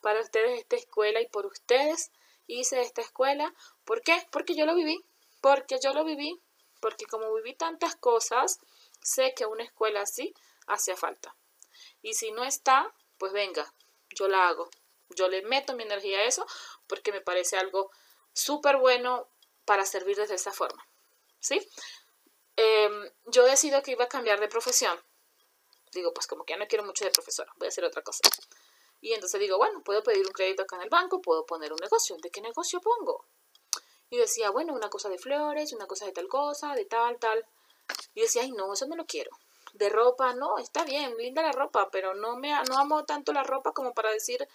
para 0.00 0.20
ustedes 0.20 0.60
esta 0.60 0.76
escuela 0.76 1.20
y 1.20 1.26
por 1.26 1.46
ustedes 1.46 2.12
hice 2.46 2.80
esta 2.80 3.02
escuela. 3.02 3.52
¿Por 3.84 4.02
qué? 4.02 4.26
Porque 4.30 4.54
yo 4.54 4.64
lo 4.64 4.74
viví 4.74 5.04
porque 5.42 5.78
yo 5.82 5.92
lo 5.92 6.04
viví, 6.04 6.40
porque 6.80 7.04
como 7.04 7.34
viví 7.34 7.54
tantas 7.54 7.94
cosas 7.96 8.60
sé 9.02 9.34
que 9.34 9.44
una 9.44 9.64
escuela 9.64 10.00
así 10.00 10.32
hacía 10.66 10.96
falta. 10.96 11.36
Y 12.00 12.14
si 12.14 12.32
no 12.32 12.44
está, 12.44 12.94
pues 13.18 13.32
venga, 13.32 13.74
yo 14.10 14.28
la 14.28 14.48
hago. 14.48 14.70
Yo 15.10 15.28
le 15.28 15.42
meto 15.42 15.74
mi 15.74 15.82
energía 15.82 16.20
a 16.20 16.24
eso 16.24 16.46
porque 16.86 17.12
me 17.12 17.20
parece 17.20 17.58
algo 17.58 17.90
súper 18.32 18.78
bueno 18.78 19.28
para 19.66 19.84
servir 19.84 20.16
desde 20.16 20.36
esa 20.36 20.52
forma. 20.52 20.86
¿Sí? 21.40 21.60
Em, 22.56 23.10
yo 23.26 23.44
decido 23.44 23.82
que 23.82 23.90
iba 23.90 24.04
a 24.04 24.08
cambiar 24.08 24.40
de 24.40 24.48
profesión. 24.48 24.98
Digo, 25.92 26.14
pues 26.14 26.26
como 26.26 26.44
que 26.44 26.54
ya 26.54 26.58
no 26.58 26.68
quiero 26.68 26.84
mucho 26.84 27.04
de 27.04 27.10
profesora, 27.10 27.52
voy 27.56 27.66
a 27.66 27.68
hacer 27.68 27.84
otra 27.84 28.02
cosa. 28.02 28.22
Y 29.00 29.12
entonces 29.12 29.40
digo, 29.40 29.58
bueno, 29.58 29.82
puedo 29.82 30.02
pedir 30.02 30.24
un 30.24 30.32
crédito 30.32 30.62
acá 30.62 30.76
en 30.76 30.82
el 30.82 30.88
banco, 30.88 31.20
puedo 31.20 31.44
poner 31.44 31.72
un 31.72 31.78
negocio. 31.80 32.16
¿De 32.22 32.30
qué 32.30 32.40
negocio 32.40 32.80
pongo? 32.80 33.26
Y 34.12 34.18
decía, 34.18 34.50
bueno, 34.50 34.74
una 34.74 34.90
cosa 34.90 35.08
de 35.08 35.16
flores, 35.16 35.72
una 35.72 35.86
cosa 35.86 36.04
de 36.04 36.12
tal 36.12 36.28
cosa, 36.28 36.74
de 36.74 36.84
tal, 36.84 37.18
tal. 37.18 37.46
Y 38.12 38.20
decía, 38.20 38.42
ay, 38.42 38.52
no, 38.52 38.70
eso 38.74 38.86
no 38.86 38.94
lo 38.94 39.06
quiero. 39.06 39.30
De 39.72 39.88
ropa, 39.88 40.34
no, 40.34 40.58
está 40.58 40.84
bien, 40.84 41.16
linda 41.16 41.40
la 41.40 41.52
ropa, 41.52 41.88
pero 41.90 42.12
no, 42.12 42.36
me, 42.36 42.52
no 42.68 42.76
amo 42.78 43.06
tanto 43.06 43.32
la 43.32 43.42
ropa 43.42 43.72
como 43.72 43.94
para 43.94 44.10
decir 44.10 44.46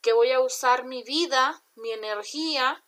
que 0.00 0.12
voy 0.12 0.30
a 0.30 0.38
usar 0.38 0.84
mi 0.84 1.02
vida, 1.02 1.64
mi 1.74 1.90
energía, 1.90 2.84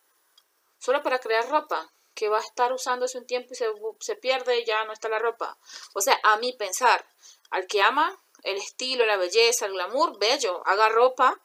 solo 0.78 1.02
para 1.02 1.18
crear 1.18 1.48
ropa 1.48 1.92
que 2.14 2.28
va 2.28 2.38
a 2.38 2.42
estar 2.42 2.72
usándose 2.72 3.18
un 3.18 3.26
tiempo 3.26 3.48
y 3.50 3.56
se, 3.56 3.66
se 3.98 4.14
pierde 4.14 4.60
y 4.60 4.64
ya 4.64 4.84
no 4.84 4.92
está 4.92 5.08
la 5.08 5.18
ropa. 5.18 5.58
O 5.94 6.00
sea, 6.00 6.20
a 6.22 6.36
mí 6.36 6.52
pensar, 6.52 7.04
al 7.50 7.66
que 7.66 7.82
ama 7.82 8.22
el 8.44 8.58
estilo, 8.58 9.04
la 9.04 9.16
belleza, 9.16 9.66
el 9.66 9.72
glamour, 9.72 10.16
bello, 10.20 10.62
haga 10.64 10.90
ropa 10.90 11.40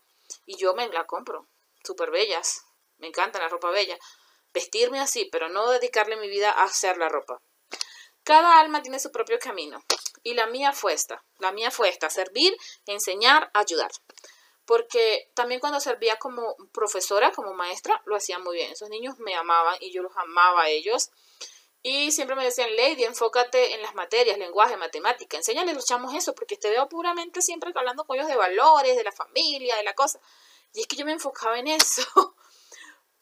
y 0.46 0.58
yo 0.58 0.76
me 0.76 0.88
la 0.90 1.08
compro. 1.08 1.48
Súper 1.84 2.12
bellas. 2.12 2.66
Me 3.00 3.08
encanta 3.08 3.40
la 3.40 3.48
ropa 3.50 3.72
bella. 3.72 3.98
Vestirme 4.54 5.00
así, 5.00 5.30
pero 5.32 5.50
no 5.50 5.70
dedicarle 5.70 6.18
mi 6.18 6.30
vida 6.30 6.52
a 6.52 6.64
hacer 6.64 6.98
la 6.98 7.10
ropa. 7.10 7.42
Cada 8.24 8.60
alma 8.60 8.82
tiene 8.82 9.00
su 9.00 9.12
propio 9.12 9.40
camino. 9.40 9.84
Y 10.24 10.34
la 10.34 10.48
mía 10.48 10.74
fue 10.74 10.94
esta. 10.94 11.24
La 11.38 11.52
mía 11.52 11.72
fue 11.72 11.90
esta. 11.90 12.10
Servir, 12.10 12.56
enseñar, 12.86 13.50
ayudar 13.54 13.92
porque 14.70 15.32
también 15.34 15.60
cuando 15.60 15.80
servía 15.80 16.18
como 16.18 16.56
profesora, 16.72 17.32
como 17.32 17.56
maestra, 17.56 18.04
lo 18.06 18.16
hacía 18.16 18.38
muy 18.38 18.58
bien. 18.58 18.72
Esos 18.72 18.88
niños 18.88 19.18
me 19.18 19.34
amaban 19.34 19.76
y 19.80 19.92
yo 19.92 20.04
los 20.04 20.16
amaba 20.16 20.62
a 20.62 20.70
ellos. 20.70 21.10
Y 21.82 22.12
siempre 22.12 22.36
me 22.36 22.44
decían, 22.44 22.76
Lady, 22.76 23.04
enfócate 23.04 23.74
en 23.74 23.82
las 23.82 23.96
materias, 23.96 24.38
lenguaje, 24.38 24.78
matemática, 24.78 25.38
enséñale 25.38 25.74
los 25.74 25.88
chamos 25.88 26.14
eso, 26.14 26.36
porque 26.36 26.56
te 26.56 26.70
veo 26.70 26.88
puramente 26.88 27.42
siempre 27.42 27.72
hablando 27.74 28.06
con 28.06 28.18
ellos 28.18 28.28
de 28.28 28.36
valores, 28.36 28.96
de 28.96 29.04
la 29.04 29.12
familia, 29.12 29.76
de 29.76 29.82
la 29.82 29.96
cosa. 29.96 30.20
Y 30.72 30.82
es 30.82 30.88
que 30.88 30.98
yo 30.98 31.04
me 31.04 31.14
enfocaba 31.14 31.58
en 31.58 31.66
eso, 31.66 32.04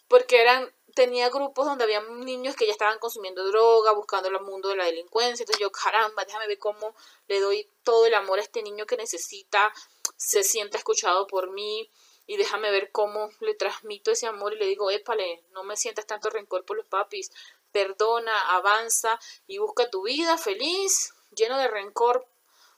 porque 0.10 0.42
eran, 0.42 0.70
tenía 0.98 1.30
grupos 1.30 1.68
donde 1.68 1.84
había 1.84 2.02
niños 2.02 2.56
que 2.56 2.66
ya 2.66 2.72
estaban 2.72 2.98
consumiendo 2.98 3.48
droga, 3.48 3.92
buscando 3.92 4.30
el 4.30 4.42
mundo 4.42 4.70
de 4.70 4.78
la 4.78 4.86
delincuencia. 4.86 5.44
Entonces 5.44 5.62
yo, 5.62 5.72
caramba, 5.72 6.26
déjame 6.26 6.48
ver 6.48 6.58
cómo 6.58 6.96
le 7.28 7.40
doy 7.40 7.70
todo 7.84 8.08
el 8.08 8.16
amor 8.16 8.40
a 8.40 8.42
este 8.42 8.64
niño 8.64 8.88
que 8.88 8.98
necesita 8.98 9.72
se 10.16 10.44
sienta 10.44 10.80
escuchado 10.80 11.28
por 11.28 11.52
mí 11.52 11.92
y 12.26 12.38
déjame 12.38 12.72
ver 12.72 12.92
cómo 12.92 13.30
le 13.42 13.54
transmito 13.54 14.10
ese 14.10 14.26
amor 14.26 14.54
y 14.54 14.58
le 14.58 14.66
digo, 14.66 14.90
épale, 14.90 15.44
no 15.52 15.64
me 15.64 15.78
sientas 15.78 16.08
tanto 16.08 16.32
rencor 16.32 16.66
por 16.66 16.76
los 16.76 16.88
papis, 16.88 17.32
perdona, 17.72 18.56
avanza 18.56 19.20
y 19.46 19.60
busca 19.60 19.92
tu 19.92 20.02
vida 20.02 20.36
feliz, 20.40 21.14
lleno 21.30 21.60
de 21.60 21.68
rencor 21.68 22.28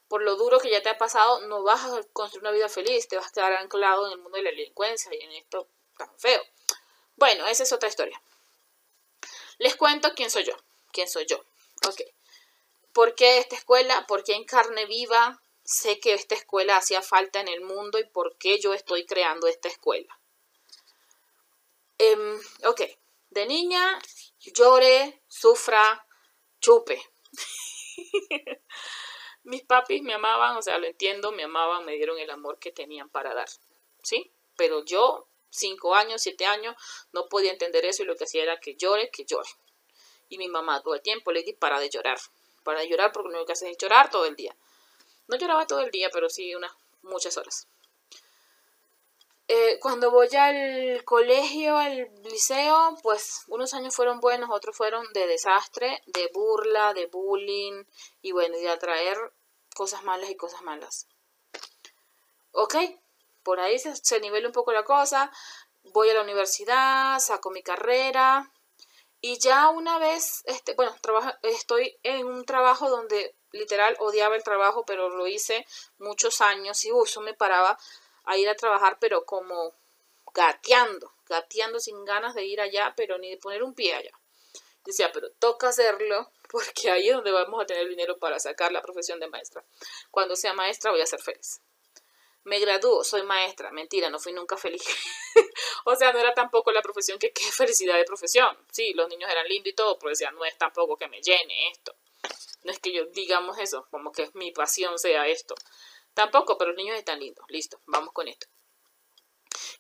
por 0.10 0.24
lo 0.24 0.36
duro 0.36 0.60
que 0.60 0.70
ya 0.70 0.84
te 0.84 0.90
ha 0.90 0.98
pasado, 0.98 1.48
no 1.48 1.64
vas 1.64 1.86
a 1.86 2.04
construir 2.12 2.42
una 2.42 2.52
vida 2.52 2.68
feliz, 2.68 3.08
te 3.08 3.16
vas 3.16 3.28
a 3.28 3.32
quedar 3.32 3.54
anclado 3.54 4.08
en 4.08 4.12
el 4.12 4.20
mundo 4.20 4.36
de 4.36 4.44
la 4.44 4.50
delincuencia 4.50 5.10
y 5.16 5.24
en 5.24 5.32
esto 5.32 5.70
tan 5.98 6.10
feo. 6.20 6.42
Bueno, 7.20 7.46
esa 7.48 7.64
es 7.64 7.72
otra 7.72 7.90
historia. 7.90 8.22
Les 9.58 9.76
cuento 9.76 10.14
quién 10.16 10.32
soy 10.32 10.46
yo, 10.46 10.56
quién 10.92 11.08
soy 11.08 11.26
yo. 11.26 11.38
Ok. 11.88 12.02
¿Por 12.94 13.14
qué 13.14 13.38
esta 13.38 13.56
escuela? 13.56 14.06
¿Por 14.08 14.24
qué 14.24 14.34
en 14.34 14.46
carne 14.46 14.86
viva? 14.86 15.40
sé 15.70 16.00
que 16.00 16.14
esta 16.14 16.34
escuela 16.34 16.78
hacía 16.78 17.04
falta 17.04 17.40
en 17.40 17.48
el 17.48 17.62
mundo 17.62 18.00
y 18.00 18.04
por 18.04 18.36
qué 18.38 18.60
yo 18.60 18.74
estoy 18.74 19.06
creando 19.06 19.46
esta 19.46 19.68
escuela. 19.68 20.20
Em, 22.00 22.40
ok, 22.66 22.82
de 23.30 23.46
niña 23.46 24.02
llore, 24.40 25.22
sufra, 25.28 26.08
chupe. 26.60 27.00
Mis 29.44 29.64
papis 29.64 30.02
me 30.02 30.16
amaban, 30.16 30.58
o 30.58 30.62
sea, 30.64 30.80
lo 30.80 30.88
entiendo, 30.88 31.32
me 31.32 31.44
amaban, 31.44 31.86
me 31.86 31.94
dieron 31.94 32.18
el 32.18 32.32
amor 32.32 32.58
que 32.58 32.72
tenían 32.72 33.10
para 33.10 33.36
dar, 33.36 33.50
¿sí? 34.02 34.34
Pero 34.58 34.84
yo, 34.84 35.28
cinco 35.50 35.96
años, 35.96 36.22
siete 36.22 36.46
años, 36.46 36.75
no 37.12 37.27
podía 37.27 37.51
entender 37.51 37.86
eso 37.86 38.03
y 38.03 38.06
lo 38.06 38.15
que 38.15 38.25
hacía 38.25 38.44
era 38.44 38.60
que 38.60 38.75
llore, 38.75 39.10
que 39.10 39.25
llore. 39.25 39.50
Y 40.29 40.38
mi 40.38 40.48
mamá 40.48 40.82
todo 40.82 40.96
el 40.96 41.01
tiempo 41.01 41.32
le 41.32 41.44
di 41.44 41.53
para 41.53 41.79
de 41.79 41.89
llorar, 41.89 42.20
para 42.63 42.79
de 42.82 42.89
llorar 42.89 43.12
porque 43.12 43.29
lo 43.29 43.36
único 43.36 43.48
que 43.48 43.53
hace 43.53 43.70
es 43.70 43.77
llorar 43.77 44.10
todo 44.10 44.25
el 44.25 44.36
día. 44.36 44.56
No 45.27 45.38
lloraba 45.38 45.68
todo 45.68 45.79
el 45.79 45.91
día, 45.91 46.10
pero 46.12 46.29
sí 46.29 46.56
unas 46.56 46.72
muchas 47.01 47.38
horas. 47.38 47.68
Eh, 49.51 49.79
cuando 49.79 50.12
voy 50.12 50.27
al 50.36 51.03
colegio, 51.06 51.75
al 51.75 52.08
liceo, 52.25 52.96
pues 53.01 53.46
unos 53.48 53.74
años 53.74 53.96
fueron 53.96 54.20
buenos, 54.20 54.51
otros 54.51 54.77
fueron 54.77 55.12
de 55.13 55.25
desastre, 55.25 56.03
de 56.06 56.29
burla, 56.32 56.94
de 56.94 57.08
bullying 57.08 57.84
y 58.22 58.32
bueno, 58.32 58.56
de 58.58 58.70
atraer 58.70 59.18
cosas 59.74 60.03
malas 60.03 60.29
y 60.29 60.36
cosas 60.36 60.62
malas. 60.62 61.08
Ok, 62.51 62.75
por 63.43 63.60
ahí 63.60 63.79
se, 63.79 63.96
se 63.96 64.19
un 64.19 64.51
poco 64.51 64.72
la 64.72 64.84
cosa. 64.84 65.31
Voy 65.84 66.10
a 66.10 66.13
la 66.13 66.22
universidad, 66.22 67.19
saco 67.19 67.51
mi 67.51 67.63
carrera 67.63 68.51
y 69.22 69.38
ya 69.38 69.69
una 69.69 70.00
vez, 70.00 70.43
este, 70.46 70.74
bueno, 70.75 70.96
estoy 71.43 71.98
en 72.03 72.25
un 72.25 72.46
trabajo 72.46 72.89
donde 72.89 73.36
literal 73.51 73.98
odiaba 74.00 74.36
el 74.36 74.43
trabajo, 74.43 74.86
pero 74.86 75.10
lo 75.10 75.27
hice 75.27 75.65
muchos 75.98 76.39
años 76.39 76.86
y 76.86 76.91
uso 76.91 77.19
me 77.19 77.34
paraba 77.34 77.77
a 78.24 78.38
ir 78.38 78.48
a 78.48 78.55
trabajar, 78.55 78.98
pero 79.00 79.25
como 79.25 79.74
gateando, 80.34 81.12
gateando 81.27 81.79
sin 81.79 82.05
ganas 82.05 82.34
de 82.34 82.46
ir 82.46 82.62
allá, 82.62 82.93
pero 82.96 83.17
ni 83.17 83.31
de 83.31 83.38
poner 83.38 83.62
un 83.63 83.74
pie 83.74 83.96
allá. 83.96 84.12
Decía, 84.86 85.12
pero 85.12 85.31
toca 85.31 85.69
hacerlo 85.69 86.31
porque 86.50 86.89
ahí 86.89 87.10
es 87.10 87.15
donde 87.15 87.31
vamos 87.31 87.62
a 87.62 87.65
tener 87.65 87.89
dinero 87.89 88.19
para 88.19 88.39
sacar 88.39 88.72
la 88.72 88.81
profesión 88.81 89.19
de 89.19 89.27
maestra. 89.27 89.65
Cuando 90.12 90.38
sea 90.38 90.53
maestra 90.53 90.91
voy 90.91 91.01
a 91.01 91.05
ser 91.05 91.22
feliz. 91.22 91.62
Me 92.43 92.60
graduó, 92.60 93.03
soy 93.03 93.24
maestra. 93.24 93.72
Mentira, 93.72 94.10
no 94.10 94.19
fui 94.19 94.34
nunca 94.34 94.58
feliz. 94.58 94.84
o 95.86 95.96
sea, 95.96 96.12
no 96.13 96.19
era 96.19 96.34
tampoco 96.34 96.72
la 96.72 96.81
profesión 96.81 97.19
que 97.19 97.31
qué 97.31 97.43
felicidad 97.51 97.96
de 97.98 98.05
profesión. 98.05 98.58
Sí, 98.72 98.93
los 98.93 99.10
niños 99.10 99.29
eran 99.29 99.48
lindos 99.48 99.72
y 99.72 99.75
todo, 99.75 99.98
pero 100.00 100.10
decía, 100.10 100.31
no 100.31 100.46
es 100.46 100.58
tampoco 100.58 100.98
que 100.98 101.08
me 101.08 101.22
llene 101.22 101.69
esto. 101.72 101.96
No 102.63 102.72
es 102.72 102.79
que 102.79 102.91
yo 102.91 103.05
digamos 103.05 103.58
eso, 103.60 103.88
como 103.89 104.12
que 104.12 104.29
mi 104.34 104.51
pasión 104.51 105.00
sea 105.00 105.27
esto. 105.27 105.55
Tampoco, 106.13 106.58
pero 106.58 106.72
los 106.72 106.77
niños 106.77 106.98
están 106.98 107.19
lindos. 107.19 107.46
Listo, 107.50 107.79
vamos 107.86 108.13
con 108.13 108.27
esto. 108.27 108.48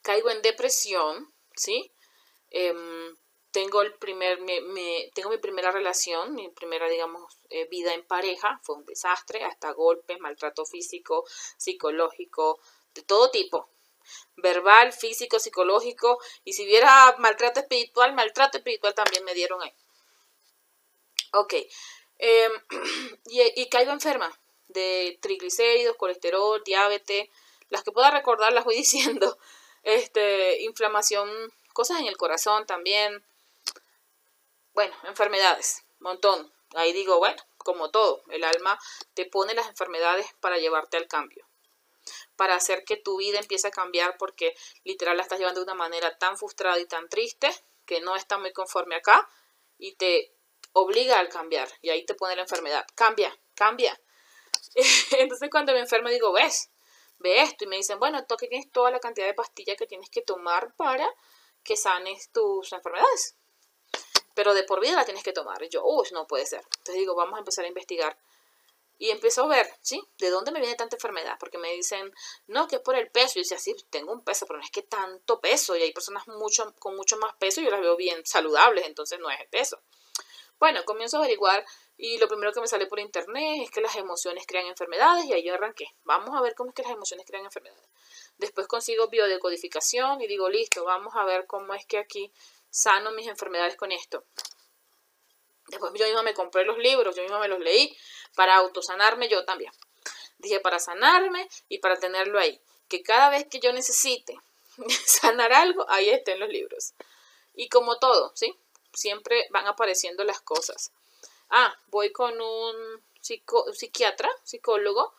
Caigo 0.01 0.29
en 0.29 0.41
depresión, 0.41 1.33
¿sí? 1.55 1.91
Em, 2.49 3.15
tengo 3.51 3.81
el 3.81 3.93
primer, 3.95 4.41
me, 4.41 5.11
tengo 5.13 5.29
mi 5.29 5.37
primera 5.37 5.71
relación, 5.71 6.35
mi 6.35 6.49
primera, 6.49 6.87
digamos, 6.87 7.39
eh, 7.49 7.67
vida 7.69 7.93
en 7.93 8.05
pareja, 8.05 8.59
fue 8.63 8.75
un 8.75 8.85
desastre, 8.85 9.43
hasta 9.43 9.71
golpes, 9.71 10.19
maltrato 10.19 10.65
físico, 10.65 11.25
psicológico, 11.57 12.59
de 12.93 13.03
todo 13.03 13.31
tipo, 13.31 13.69
verbal, 14.37 14.93
físico, 14.93 15.39
psicológico, 15.39 16.19
y 16.43 16.53
si 16.53 16.65
hubiera 16.65 17.15
maltrato 17.17 17.59
espiritual, 17.59 18.13
maltrato 18.13 18.57
espiritual 18.57 18.93
también 18.93 19.23
me 19.23 19.33
dieron 19.33 19.61
ahí. 19.61 19.73
Ok, 21.33 21.53
Em, 22.19 22.51
y, 23.55 23.65
caigo 23.69 23.91
enferma 23.91 24.29
de 24.67 25.17
triglicéridos, 25.21 25.95
colesterol, 25.95 26.61
diabetes, 26.63 27.29
las 27.69 27.83
que 27.83 27.91
pueda 27.91 28.11
recordar 28.11 28.53
las 28.53 28.65
voy 28.65 28.75
diciendo, 28.83 29.37
este, 29.83 30.61
inflamación, 30.63 31.29
cosas 31.73 32.01
en 32.01 32.07
el 32.07 32.17
corazón 32.17 32.65
también, 32.65 33.23
bueno, 34.79 34.95
enfermedades, 35.03 35.83
montón. 35.99 36.53
Ahí 36.73 36.93
digo, 36.93 37.17
bueno, 37.17 37.43
como 37.57 37.91
todo, 37.91 38.23
el 38.29 38.45
alma 38.45 38.79
te 39.13 39.25
pone 39.25 39.53
las 39.53 39.67
enfermedades 39.67 40.25
para 40.39 40.57
llevarte 40.57 40.95
al 40.95 41.05
cambio, 41.05 41.45
para 42.37 42.55
hacer 42.55 42.85
que 42.85 42.95
tu 42.95 43.17
vida 43.17 43.39
empiece 43.39 43.67
a 43.67 43.71
cambiar 43.71 44.15
porque 44.17 44.55
literal 44.85 45.17
la 45.17 45.23
estás 45.23 45.37
llevando 45.37 45.59
de 45.59 45.65
una 45.65 45.73
manera 45.73 46.17
tan 46.17 46.37
frustrada 46.37 46.79
y 46.79 46.85
tan 46.85 47.09
triste 47.09 47.49
que 47.85 47.99
no 47.99 48.15
está 48.15 48.37
muy 48.37 48.53
conforme 48.53 48.95
acá 48.95 49.29
y 49.77 49.97
te 49.97 50.33
obliga 50.71 51.19
al 51.19 51.27
cambiar 51.27 51.67
y 51.81 51.89
ahí 51.89 52.05
te 52.05 52.13
pone 52.13 52.37
la 52.37 52.43
enfermedad. 52.43 52.87
Cambia, 52.95 53.37
cambia. 53.55 53.99
Entonces 55.11 55.49
cuando 55.51 55.73
me 55.73 55.79
enfermo 55.79 56.07
digo, 56.07 56.31
ves, 56.31 56.71
ve 57.17 57.41
esto 57.41 57.65
y 57.65 57.67
me 57.67 57.75
dicen, 57.75 57.99
bueno, 57.99 58.25
tú 58.25 58.37
tienes 58.37 58.71
toda 58.71 58.91
la 58.91 59.01
cantidad 59.01 59.27
de 59.27 59.33
pastillas 59.33 59.75
que 59.75 59.87
tienes 59.87 60.09
que 60.09 60.21
tomar 60.21 60.73
para 60.77 61.13
que 61.65 61.75
sanes 61.75 62.31
tus 62.31 62.71
enfermedades. 62.71 63.35
Pero 64.39 64.53
de 64.53 64.63
por 64.63 64.79
vida 64.79 64.95
la 64.95 65.03
tienes 65.03 65.21
que 65.21 65.33
tomar. 65.33 65.61
Y 65.63 65.67
yo, 65.67 65.83
uy, 65.83 66.07
no 66.13 66.25
puede 66.25 66.45
ser. 66.45 66.61
Entonces 66.61 66.95
digo, 66.95 67.13
vamos 67.13 67.35
a 67.35 67.39
empezar 67.39 67.65
a 67.65 67.67
investigar. 67.67 68.17
Y 68.97 69.09
empiezo 69.09 69.43
a 69.43 69.47
ver, 69.47 69.69
¿sí? 69.81 70.01
¿De 70.17 70.29
dónde 70.29 70.53
me 70.53 70.61
viene 70.61 70.75
tanta 70.75 70.95
enfermedad? 70.95 71.35
Porque 71.37 71.57
me 71.57 71.73
dicen, 71.73 72.09
no, 72.47 72.65
que 72.69 72.77
es 72.77 72.81
por 72.81 72.95
el 72.95 73.11
peso. 73.11 73.33
Y 73.37 73.39
yo 73.39 73.41
decía, 73.41 73.59
sí, 73.59 73.75
tengo 73.89 74.13
un 74.13 74.23
peso, 74.23 74.45
pero 74.45 74.57
no 74.57 74.63
es 74.63 74.71
que 74.71 74.81
tanto 74.81 75.41
peso. 75.41 75.75
Y 75.75 75.81
hay 75.81 75.91
personas 75.91 76.25
mucho, 76.29 76.73
con 76.79 76.95
mucho 76.95 77.17
más 77.17 77.35
peso 77.35 77.59
y 77.59 77.65
yo 77.65 77.69
las 77.69 77.81
veo 77.81 77.97
bien 77.97 78.25
saludables, 78.25 78.87
entonces 78.87 79.19
no 79.19 79.29
es 79.29 79.41
el 79.41 79.49
peso. 79.49 79.81
Bueno, 80.57 80.85
comienzo 80.85 81.17
a 81.17 81.19
averiguar 81.19 81.65
y 81.97 82.17
lo 82.17 82.29
primero 82.29 82.53
que 82.53 82.61
me 82.61 82.67
sale 82.67 82.85
por 82.85 82.99
internet 83.01 83.63
es 83.63 83.71
que 83.71 83.81
las 83.81 83.97
emociones 83.97 84.45
crean 84.47 84.67
enfermedades 84.67 85.25
y 85.25 85.33
ahí 85.33 85.49
arranqué. 85.49 85.87
Vamos 86.05 86.33
a 86.33 86.41
ver 86.41 86.55
cómo 86.55 86.69
es 86.69 86.75
que 86.75 86.83
las 86.83 86.93
emociones 86.93 87.25
crean 87.27 87.43
enfermedades. 87.43 87.89
Después 88.37 88.67
consigo 88.67 89.09
biodecodificación 89.09 90.21
y 90.21 90.27
digo, 90.27 90.49
listo, 90.49 90.85
vamos 90.85 91.13
a 91.17 91.25
ver 91.25 91.45
cómo 91.45 91.73
es 91.73 91.85
que 91.85 91.97
aquí 91.97 92.31
sano 92.69 93.11
mis 93.11 93.27
enfermedades 93.27 93.75
con 93.75 93.91
esto. 93.91 94.23
Después 95.67 95.93
yo 95.95 96.05
misma 96.05 96.23
me 96.23 96.33
compré 96.33 96.65
los 96.65 96.77
libros, 96.77 97.15
yo 97.15 97.21
misma 97.21 97.39
me 97.39 97.47
los 97.47 97.59
leí 97.59 97.95
para 98.35 98.55
autosanarme 98.55 99.29
yo 99.29 99.45
también. 99.45 99.71
Dije 100.39 100.59
para 100.59 100.79
sanarme 100.79 101.47
y 101.67 101.79
para 101.79 101.99
tenerlo 101.99 102.39
ahí. 102.39 102.59
Que 102.87 103.03
cada 103.03 103.29
vez 103.29 103.45
que 103.49 103.59
yo 103.59 103.71
necesite 103.71 104.35
sanar 105.05 105.53
algo, 105.53 105.85
ahí 105.89 106.09
estén 106.09 106.39
los 106.39 106.49
libros. 106.49 106.93
Y 107.53 107.69
como 107.69 107.99
todo, 107.99 108.31
¿sí? 108.35 108.57
Siempre 108.93 109.47
van 109.51 109.67
apareciendo 109.67 110.23
las 110.23 110.41
cosas. 110.41 110.91
Ah, 111.49 111.75
voy 111.87 112.11
con 112.11 112.39
un 112.39 113.03
psiquiatra, 113.21 114.29
psicólogo, 114.43 115.13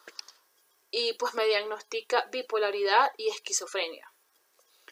y 0.90 1.12
pues 1.14 1.34
me 1.34 1.46
diagnostica 1.46 2.26
bipolaridad 2.32 3.12
y 3.16 3.28
esquizofrenia. 3.28 4.10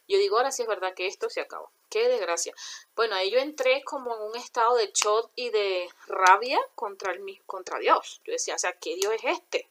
Yo 0.06 0.18
digo, 0.18 0.36
ahora 0.36 0.52
sí 0.52 0.62
es 0.62 0.68
verdad 0.68 0.94
que 0.94 1.06
esto 1.06 1.28
se 1.28 1.40
acabó. 1.40 1.72
Qué 1.88 2.08
desgracia. 2.08 2.54
Bueno, 2.94 3.14
ahí 3.14 3.30
yo 3.30 3.38
entré 3.38 3.82
como 3.82 4.14
en 4.14 4.22
un 4.22 4.36
estado 4.36 4.76
de 4.76 4.90
shock 4.92 5.30
y 5.34 5.48
de 5.50 5.88
rabia 6.06 6.58
contra, 6.74 7.12
el, 7.12 7.42
contra 7.46 7.78
Dios. 7.78 8.20
Yo 8.24 8.32
decía, 8.32 8.56
o 8.56 8.58
sea, 8.58 8.74
¿qué 8.74 8.94
Dios 8.96 9.14
es 9.14 9.24
este? 9.24 9.70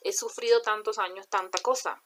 He 0.00 0.12
sufrido 0.12 0.60
tantos 0.60 0.98
años, 0.98 1.26
tanta 1.28 1.58
cosa. 1.62 2.02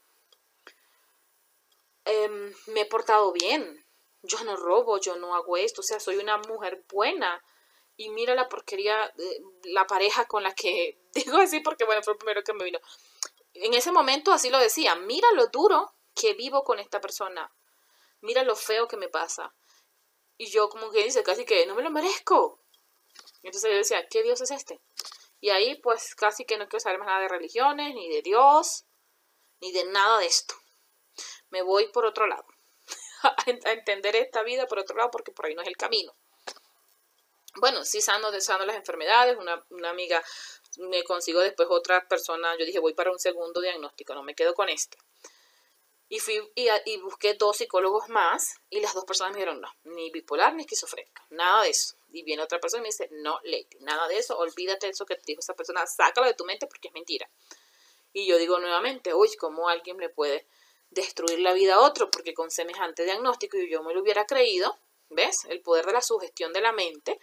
Em, 2.05 2.55
me 2.69 2.83
he 2.83 2.87
portado 2.87 3.33
bien. 3.33 3.85
Yo 4.23 4.43
no 4.45 4.57
robo, 4.57 4.99
yo 4.99 5.17
no 5.17 5.35
hago 5.35 5.57
esto. 5.57 5.81
O 5.81 5.85
sea, 5.85 5.99
soy 5.99 6.19
una 6.19 6.39
mujer 6.39 6.85
buena. 6.89 7.43
Y 7.97 8.11
mira 8.11 8.37
la 8.37 8.49
porquería, 8.49 9.13
la 9.65 9.87
pareja 9.89 10.27
con 10.27 10.45
la 10.45 10.55
que 10.55 11.01
digo 11.13 11.39
así 11.39 11.59
porque, 11.59 11.85
bueno, 11.85 12.05
fue 12.05 12.13
el 12.13 12.19
primero 12.19 12.45
que 12.45 12.53
me 12.53 12.65
vino. 12.65 12.79
En 13.55 13.75
ese 13.75 13.91
momento 13.91 14.33
así 14.33 14.49
lo 14.49 14.59
decía. 14.59 14.95
Mira 14.95 15.29
lo 15.33 15.49
duro 15.49 15.93
que 16.15 16.35
vivo 16.35 16.63
con 16.63 16.79
esta 16.79 17.01
persona 17.01 17.53
mira 18.21 18.43
lo 18.45 18.57
feo 18.57 18.89
que 18.89 18.97
me 18.97 19.09
pasa. 19.09 19.55
Y 20.37 20.47
yo 20.47 20.69
como 20.69 20.91
que 20.91 21.05
dice, 21.05 21.23
casi 21.23 21.45
que 21.45 21.67
no 21.67 21.75
me 21.75 21.83
lo 21.83 21.91
merezco. 21.91 22.61
entonces 23.43 23.71
yo 23.71 23.77
decía, 23.77 24.07
¿qué 24.09 24.23
Dios 24.23 24.41
es 24.41 24.51
este? 24.51 24.81
Y 25.41 25.51
ahí 25.51 25.77
pues 25.81 26.15
casi 26.15 26.45
que 26.45 26.57
no 26.57 26.69
quiero 26.69 26.81
saber 26.81 26.99
más 26.99 27.09
nada 27.09 27.21
de 27.21 27.29
religiones, 27.29 27.95
ni 27.95 28.09
de 28.09 28.23
Dios, 28.23 28.85
ni 29.61 29.73
de 29.73 29.85
nada 29.85 30.19
de 30.19 30.27
esto. 30.27 30.55
Me 31.51 31.63
voy 31.63 31.89
por 31.89 32.05
otro 32.05 32.27
lado. 32.27 32.47
a 33.23 33.73
entender 33.73 34.17
esta 34.17 34.43
vida 34.43 34.67
por 34.67 34.79
otro 34.79 34.97
lado 34.97 35.11
porque 35.11 35.33
por 35.33 35.47
ahí 35.47 35.55
no 35.55 35.63
es 35.63 35.69
el 35.69 35.77
camino. 35.77 36.15
Bueno, 37.57 37.85
sí 37.85 38.01
sano, 38.01 38.31
sano 38.41 38.67
las 38.67 38.77
enfermedades. 38.77 39.37
Una, 39.37 39.65
una 39.71 39.91
amiga 39.91 40.23
me 40.77 41.03
consigo 41.05 41.41
después 41.41 41.69
otra 41.71 42.07
persona. 42.07 42.57
Yo 42.59 42.65
dije, 42.65 42.79
voy 42.79 42.95
para 42.95 43.11
un 43.11 43.19
segundo 43.19 43.61
diagnóstico, 43.61 44.15
no 44.15 44.23
me 44.23 44.35
quedo 44.35 44.55
con 44.55 44.69
este. 44.69 44.99
Y 46.11 46.21
fui 46.21 46.41
y, 46.55 46.97
busqué 46.99 47.35
dos 47.35 47.59
psicólogos 47.59 48.09
más 48.09 48.55
y 48.71 48.81
las 48.81 48.95
dos 48.95 49.05
personas 49.05 49.33
me 49.33 49.41
dijeron, 49.41 49.61
no, 49.61 49.69
ni 49.85 50.11
bipolar 50.11 50.55
ni 50.55 50.63
esquizofrénica, 50.63 51.27
nada 51.31 51.65
de 51.65 51.71
eso. 51.71 51.97
Y 52.11 52.23
viene 52.23 52.43
otra 52.43 52.59
persona 52.59 52.81
y 52.81 52.85
me 52.85 52.89
dice, 52.89 53.09
no, 53.13 53.39
Lady, 53.45 53.69
nada 53.81 54.09
de 54.09 54.19
eso, 54.19 54.39
olvídate 54.39 54.87
de 54.87 54.93
eso 54.93 55.05
que 55.05 55.17
te 55.17 55.23
dijo 55.27 55.41
esa 55.41 55.55
persona, 55.55 55.87
sácalo 55.87 56.27
de 56.27 56.35
tu 56.35 56.47
mente 56.47 56.67
porque 56.67 56.89
es 56.89 56.95
mentira. 56.95 57.29
Y 58.15 58.27
yo 58.27 58.39
digo 58.39 58.59
nuevamente, 58.59 59.13
uy, 59.13 59.29
¿cómo 59.37 59.69
alguien 59.69 59.99
le 59.99 60.09
puede 60.09 60.47
destruir 60.89 61.41
la 61.41 61.53
vida 61.53 61.75
a 61.75 61.81
otro? 61.81 62.11
Porque 62.11 62.33
con 62.33 62.51
semejante 62.51 63.05
diagnóstico 63.05 63.59
y 63.59 63.71
yo 63.71 63.83
me 63.83 63.93
lo 63.93 64.01
hubiera 64.01 64.25
creído, 64.25 64.79
¿ves? 65.11 65.45
El 65.45 65.61
poder 65.61 65.85
de 65.85 65.93
la 65.93 66.03
sugestión 66.03 66.55
de 66.55 66.63
la 66.63 66.73
mente, 66.73 67.21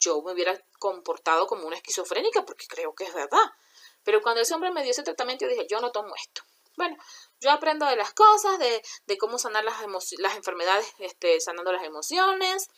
yo 0.00 0.22
me 0.22 0.32
hubiera 0.32 0.58
comportado 0.78 1.46
como 1.46 1.66
una 1.66 1.76
esquizofrénica 1.76 2.46
porque 2.46 2.66
creo 2.66 2.94
que 2.94 3.04
es 3.04 3.12
verdad. 3.12 3.52
Pero 4.04 4.22
cuando 4.22 4.40
ese 4.40 4.54
hombre 4.54 4.72
me 4.72 4.82
dio 4.82 4.90
ese 4.90 5.02
tratamiento, 5.02 5.44
yo 5.44 5.50
dije, 5.50 5.66
yo 5.68 5.80
no 5.80 5.92
tomo 5.92 6.14
esto. 6.16 6.42
Bueno, 6.76 6.96
yo 7.40 7.50
aprendo 7.50 7.86
de 7.86 7.96
las 7.96 8.14
cosas, 8.14 8.58
de, 8.58 8.82
de 9.06 9.18
cómo 9.18 9.38
sanar 9.38 9.64
las, 9.64 9.76
las 10.18 10.36
enfermedades, 10.36 10.86
este, 10.98 11.40
sanando 11.40 11.72
las 11.72 11.84
emociones, 11.84 12.68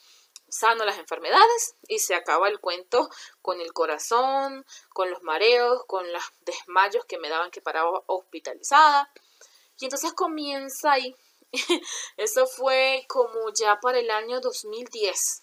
sano 0.49 0.85
las 0.85 0.99
enfermedades 0.99 1.77
y 1.89 1.99
se 1.99 2.15
acaba 2.15 2.49
el 2.49 2.61
cuento 2.61 3.09
con 3.43 3.61
el 3.61 3.73
corazón, 3.73 4.65
con 4.91 5.11
los 5.11 5.23
mareos, 5.23 5.85
con 5.87 6.13
los 6.13 6.23
desmayos 6.41 7.05
que 7.07 7.19
me 7.19 7.29
daban 7.29 7.51
que 7.51 7.61
paraba 7.61 8.03
hospitalizada. 8.07 9.11
Y 9.79 9.87
entonces 9.87 10.13
comienza 10.13 10.93
ahí. 10.93 11.15
Eso 12.17 12.47
fue 12.47 13.05
como 13.09 13.53
ya 13.53 13.81
para 13.81 13.99
el 13.99 14.11
año 14.11 14.41
2010. 14.41 15.43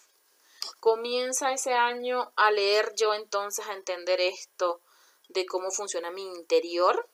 Comienza 0.80 1.52
ese 1.52 1.74
año 1.74 2.32
a 2.36 2.50
leer 2.50 2.92
yo 2.96 3.14
entonces 3.14 3.66
a 3.66 3.74
entender 3.74 4.20
esto 4.20 4.80
de 5.28 5.46
cómo 5.46 5.70
funciona 5.70 6.10
mi 6.10 6.24
interior 6.24 7.08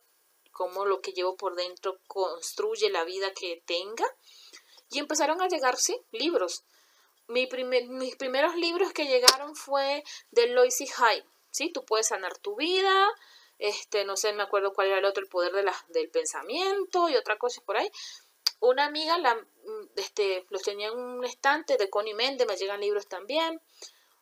cómo 0.59 0.87
lo 0.87 1.01
que 1.01 1.12
llevo 1.12 1.37
por 1.37 1.55
dentro 1.55 2.01
construye 2.09 2.90
la 2.90 3.05
vida 3.05 3.33
que 3.33 3.62
tenga. 3.64 4.05
Y 4.90 4.99
empezaron 4.99 5.40
a 5.40 5.47
llegarse 5.47 6.03
libros. 6.11 6.64
Mi 7.29 7.47
mis 7.47 8.16
primeros 8.16 8.57
libros 8.57 8.92
que 8.92 9.07
llegaron 9.07 9.55
fue 9.55 10.03
de 10.33 10.49
Loisy 10.49 10.88
High. 10.88 11.25
¿sí? 11.53 11.71
Tú 11.71 11.85
puedes 11.85 12.09
sanar 12.09 12.37
tu 12.38 12.57
vida. 12.57 13.09
Este, 13.61 14.05
no 14.05 14.16
sé, 14.16 14.33
me 14.33 14.42
acuerdo 14.42 14.73
cuál 14.73 14.88
era 14.88 14.99
el 14.99 15.05
otro, 15.05 15.23
el 15.23 15.29
poder 15.29 15.53
del 15.90 16.11
pensamiento 16.11 17.09
y 17.09 17.14
otra 17.14 17.37
cosa 17.38 17.61
por 17.64 17.77
ahí. 17.77 17.88
Una 18.59 18.87
amiga 18.87 19.16
la, 19.18 19.38
este, 19.94 20.44
los 20.51 20.62
tenía 20.62 20.88
en 20.88 20.99
un 20.99 21.25
estante 21.25 21.77
de 21.77 21.88
Connie 21.88 22.14
Mende, 22.14 22.47
me 22.47 22.57
llegan 22.57 22.81
libros 22.81 23.07
también. 23.07 23.61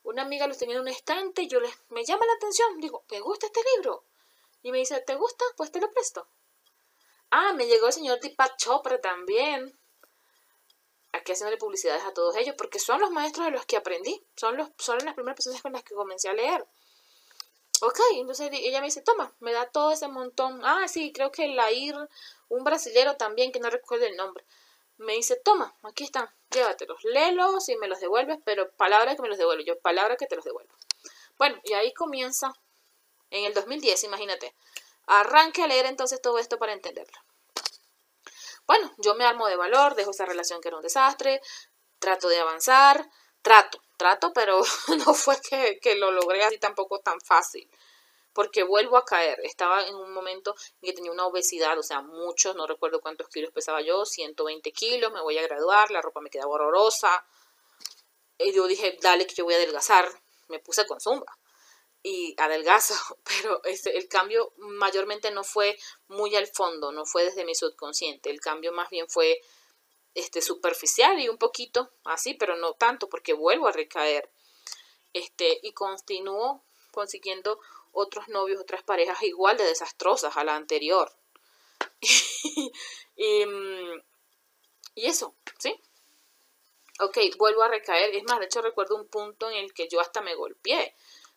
Una 0.02 0.22
amiga 0.22 0.46
los 0.46 0.58
tenía 0.58 0.74
en 0.74 0.82
un 0.82 0.88
estante 0.88 1.46
yo 1.46 1.60
les, 1.60 1.72
me 1.88 2.04
llama 2.04 2.26
la 2.26 2.34
atención, 2.34 2.78
digo, 2.78 3.04
¿me 3.10 3.20
gusta 3.20 3.46
este 3.46 3.60
libro? 3.76 4.04
Y 4.62 4.72
me 4.72 4.78
dice, 4.78 5.00
¿te 5.00 5.14
gusta? 5.14 5.44
Pues 5.56 5.70
te 5.70 5.80
lo 5.80 5.90
presto. 5.90 6.28
Ah, 7.30 7.52
me 7.54 7.66
llegó 7.66 7.86
el 7.86 7.92
señor 7.92 8.20
Deepak 8.20 8.56
Chopra 8.56 9.00
también. 9.00 9.78
Aquí 11.12 11.32
haciéndole 11.32 11.56
publicidades 11.56 12.04
a 12.04 12.12
todos 12.12 12.36
ellos, 12.36 12.54
porque 12.56 12.78
son 12.78 13.00
los 13.00 13.10
maestros 13.10 13.46
de 13.46 13.52
los 13.52 13.66
que 13.66 13.76
aprendí. 13.76 14.24
Son, 14.36 14.56
los, 14.56 14.70
son 14.78 14.98
las 15.04 15.14
primeras 15.14 15.36
personas 15.36 15.62
con 15.62 15.72
las 15.72 15.82
que 15.82 15.94
comencé 15.94 16.28
a 16.28 16.34
leer. 16.34 16.66
Ok, 17.82 18.00
entonces 18.14 18.50
ella 18.52 18.80
me 18.80 18.86
dice, 18.86 19.02
toma, 19.02 19.34
me 19.40 19.52
da 19.52 19.66
todo 19.66 19.92
ese 19.92 20.08
montón. 20.08 20.62
Ah, 20.64 20.88
sí, 20.88 21.12
creo 21.12 21.30
que 21.30 21.46
la 21.48 21.70
ir, 21.72 21.94
un 22.48 22.64
brasilero 22.64 23.16
también, 23.16 23.52
que 23.52 23.60
no 23.60 23.68
recuerdo 23.68 24.06
el 24.06 24.16
nombre. 24.16 24.44
Me 24.96 25.12
dice, 25.12 25.36
toma, 25.36 25.76
aquí 25.82 26.04
están, 26.04 26.30
llévatelos, 26.50 27.04
léelos 27.04 27.68
y 27.68 27.76
me 27.76 27.86
los 27.86 28.00
devuelves, 28.00 28.38
pero 28.44 28.70
palabra 28.72 29.14
que 29.14 29.20
me 29.20 29.28
los 29.28 29.36
devuelvo, 29.36 29.62
yo 29.62 29.78
palabra 29.78 30.16
que 30.16 30.26
te 30.26 30.36
los 30.36 30.44
devuelvo. 30.44 30.72
Bueno, 31.36 31.60
y 31.64 31.74
ahí 31.74 31.92
comienza 31.92 32.54
en 33.36 33.44
el 33.44 33.54
2010, 33.54 34.04
imagínate. 34.04 34.54
Arranque 35.06 35.62
a 35.62 35.66
leer 35.66 35.86
entonces 35.86 36.20
todo 36.20 36.38
esto 36.38 36.58
para 36.58 36.72
entenderlo. 36.72 37.18
Bueno, 38.66 38.92
yo 38.98 39.14
me 39.14 39.24
armo 39.24 39.46
de 39.46 39.56
valor, 39.56 39.94
dejo 39.94 40.10
esa 40.10 40.26
relación 40.26 40.60
que 40.60 40.68
era 40.68 40.76
un 40.76 40.82
desastre, 40.82 41.40
trato 42.00 42.28
de 42.28 42.38
avanzar, 42.38 43.08
trato, 43.42 43.80
trato, 43.96 44.32
pero 44.32 44.60
no 45.06 45.14
fue 45.14 45.36
que, 45.80 45.94
lo 45.94 46.10
logré 46.10 46.42
así 46.44 46.58
tampoco 46.58 46.98
tan 47.00 47.20
fácil 47.20 47.70
porque 48.32 48.64
vuelvo 48.64 48.98
a 48.98 49.04
caer. 49.06 49.40
Estaba 49.44 49.86
en 49.86 49.94
un 49.94 50.12
momento 50.12 50.54
en 50.82 50.88
que 50.88 50.92
tenía 50.92 51.10
una 51.10 51.24
obesidad, 51.24 51.78
o 51.78 51.82
sea, 51.82 52.02
muchos, 52.02 52.54
no 52.54 52.66
recuerdo 52.66 53.00
cuántos 53.00 53.28
kilos 53.28 53.50
pesaba 53.50 53.80
yo, 53.80 54.04
120 54.04 54.72
kilos, 54.72 55.10
me 55.10 55.22
voy 55.22 55.38
a 55.38 55.42
graduar, 55.42 55.90
la 55.90 56.02
ropa 56.02 56.20
me 56.20 56.28
quedaba 56.28 56.50
horrorosa. 56.50 57.24
Y 58.36 58.52
yo 58.52 58.66
dije, 58.66 58.98
dale 59.00 59.26
que 59.26 59.34
yo 59.34 59.44
voy 59.44 59.54
a 59.54 59.56
adelgazar. 59.56 60.06
Me 60.48 60.58
puse 60.58 60.86
con 60.86 61.00
zumba 61.00 61.34
y 62.08 62.36
adelgazo, 62.38 62.94
pero 63.24 63.60
este, 63.64 63.98
el 63.98 64.06
cambio 64.06 64.52
mayormente 64.58 65.32
no 65.32 65.42
fue 65.42 65.76
muy 66.06 66.36
al 66.36 66.46
fondo, 66.46 66.92
no 66.92 67.04
fue 67.04 67.24
desde 67.24 67.44
mi 67.44 67.56
subconsciente, 67.56 68.30
el 68.30 68.38
cambio 68.38 68.72
más 68.72 68.90
bien 68.90 69.08
fue 69.08 69.40
este, 70.14 70.40
superficial 70.40 71.18
y 71.18 71.28
un 71.28 71.36
poquito 71.36 71.90
así, 72.04 72.34
pero 72.34 72.54
no 72.56 72.74
tanto 72.74 73.08
porque 73.08 73.32
vuelvo 73.32 73.66
a 73.66 73.72
recaer. 73.72 74.30
Este, 75.12 75.58
y 75.62 75.72
continúo 75.72 76.62
consiguiendo 76.92 77.58
otros 77.90 78.28
novios, 78.28 78.60
otras 78.60 78.84
parejas 78.84 79.20
igual 79.24 79.56
de 79.56 79.64
desastrosas 79.64 80.36
a 80.36 80.44
la 80.44 80.54
anterior. 80.54 81.12
y, 83.16 83.46
mm, 83.46 84.02
y 84.94 85.06
eso, 85.06 85.34
¿sí? 85.58 85.74
Ok, 87.00 87.18
vuelvo 87.36 87.62
a 87.62 87.68
recaer. 87.68 88.14
Es 88.14 88.22
más, 88.24 88.38
de 88.38 88.46
hecho 88.46 88.62
recuerdo 88.62 88.94
un 88.94 89.08
punto 89.08 89.50
en 89.50 89.56
el 89.56 89.74
que 89.74 89.88
yo 89.88 90.00
hasta 90.00 90.20
me 90.20 90.34
golpeé 90.34 90.94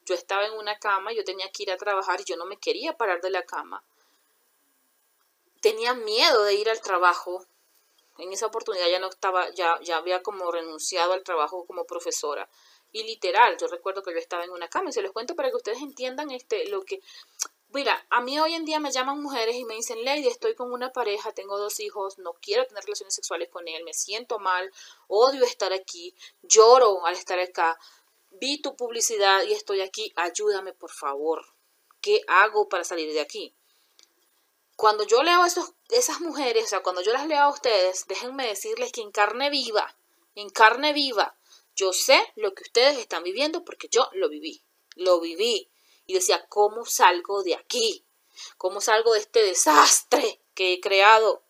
yo 0.10 0.16
estaba 0.16 0.46
en 0.46 0.54
una 0.54 0.80
cama, 0.80 1.14
yo 1.14 1.24
tenía 1.24 1.52
que 1.52 1.64
ir 1.64 1.72
a 1.72 1.78
trabajar 1.78 2.20
y 2.20 2.24
yo 2.24 2.36
no 2.36 2.46
me 2.46 2.58
quería 2.58 2.98
parar 2.98 3.22
de 3.22 3.30
la 3.30 3.44
cama. 3.44 3.84
Tenía 5.62 5.94
miedo 5.94 6.44
de 6.44 6.56
ir 6.56 6.70
al 6.70 6.82
trabajo. 6.82 7.46
En 8.18 8.34
esa 8.34 8.48
oportunidad 8.48 8.90
ya 8.90 9.00
no 9.00 9.08
estaba, 9.08 9.50
ya, 9.52 9.80
ya 9.82 9.98
había 9.98 10.24
como 10.24 10.52
renunciado 10.52 11.14
al 11.14 11.24
trabajo 11.24 11.66
como 11.66 11.86
profesora. 11.86 12.50
Y 12.92 13.04
literal, 13.04 13.56
yo 13.58 13.68
recuerdo 13.68 14.02
que 14.02 14.12
yo 14.12 14.18
estaba 14.18 14.44
en 14.44 14.50
una 14.50 14.68
cama 14.68 14.90
y 14.90 14.94
se 14.94 15.04
los 15.04 15.12
cuento 15.12 15.36
para 15.36 15.52
que 15.52 15.58
ustedes 15.58 15.80
entiendan 15.80 16.32
este, 16.32 16.68
lo 16.70 16.82
que... 16.82 17.02
Mira, 17.72 18.04
a 18.10 18.20
mí 18.22 18.40
hoy 18.40 18.56
en 18.56 18.66
día 18.66 18.80
me 18.80 18.92
llaman 18.92 19.22
mujeres 19.22 19.56
y 19.56 19.64
me 19.64 19.76
dicen, 19.76 20.04
Lady, 20.04 20.28
estoy 20.28 20.56
con 20.56 20.72
una 20.72 20.92
pareja, 20.92 21.32
tengo 21.34 21.60
dos 21.60 21.80
hijos, 21.80 22.18
no 22.18 22.34
quiero 22.42 22.66
tener 22.66 22.84
relaciones 22.84 23.14
sexuales 23.14 23.48
con 23.50 23.68
él, 23.68 23.84
me 23.84 23.94
siento 23.94 24.40
mal, 24.40 24.74
odio 25.08 25.44
estar 25.44 25.72
aquí, 25.72 26.16
lloro 26.42 27.06
al 27.06 27.14
estar 27.14 27.38
acá, 27.38 27.78
vi 28.40 28.62
tu 28.62 28.76
publicidad 28.76 29.44
y 29.44 29.54
estoy 29.54 29.82
aquí, 29.82 30.14
ayúdame 30.16 30.74
por 30.74 30.92
favor. 30.92 31.46
¿Qué 32.02 32.22
hago 32.28 32.70
para 32.70 32.84
salir 32.84 33.12
de 33.14 33.22
aquí? 33.22 33.54
Cuando 34.76 35.06
yo 35.06 35.24
leo 35.24 35.44
a 35.44 35.48
esas 35.48 36.22
mujeres, 36.22 36.66
o 36.66 36.68
sea, 36.68 36.84
cuando 36.84 37.02
yo 37.02 37.12
las 37.12 37.28
leo 37.28 37.42
a 37.42 37.50
ustedes, 37.50 38.06
déjenme 38.08 38.48
decirles 38.48 38.94
que 38.94 39.02
en 39.02 39.12
carne 39.12 39.50
viva, 39.50 39.96
en 40.36 40.50
carne 40.50 40.94
viva, 40.94 41.36
yo 41.76 41.92
sé 41.94 42.18
lo 42.36 42.54
que 42.54 42.64
ustedes 42.64 42.98
están 42.98 43.24
viviendo 43.24 43.66
porque 43.66 43.90
yo 43.90 44.10
lo 44.14 44.30
viví, 44.30 44.62
lo 44.96 45.20
viví. 45.20 45.70
Y 46.06 46.14
decía, 46.14 46.46
¿cómo 46.48 46.86
salgo 46.86 47.44
de 47.44 47.56
aquí? 47.56 48.04
¿Cómo 48.58 48.82
salgo 48.82 49.14
de 49.14 49.20
este 49.20 49.44
desastre 49.44 50.42
que 50.56 50.74
he 50.74 50.80
creado? 50.80 51.44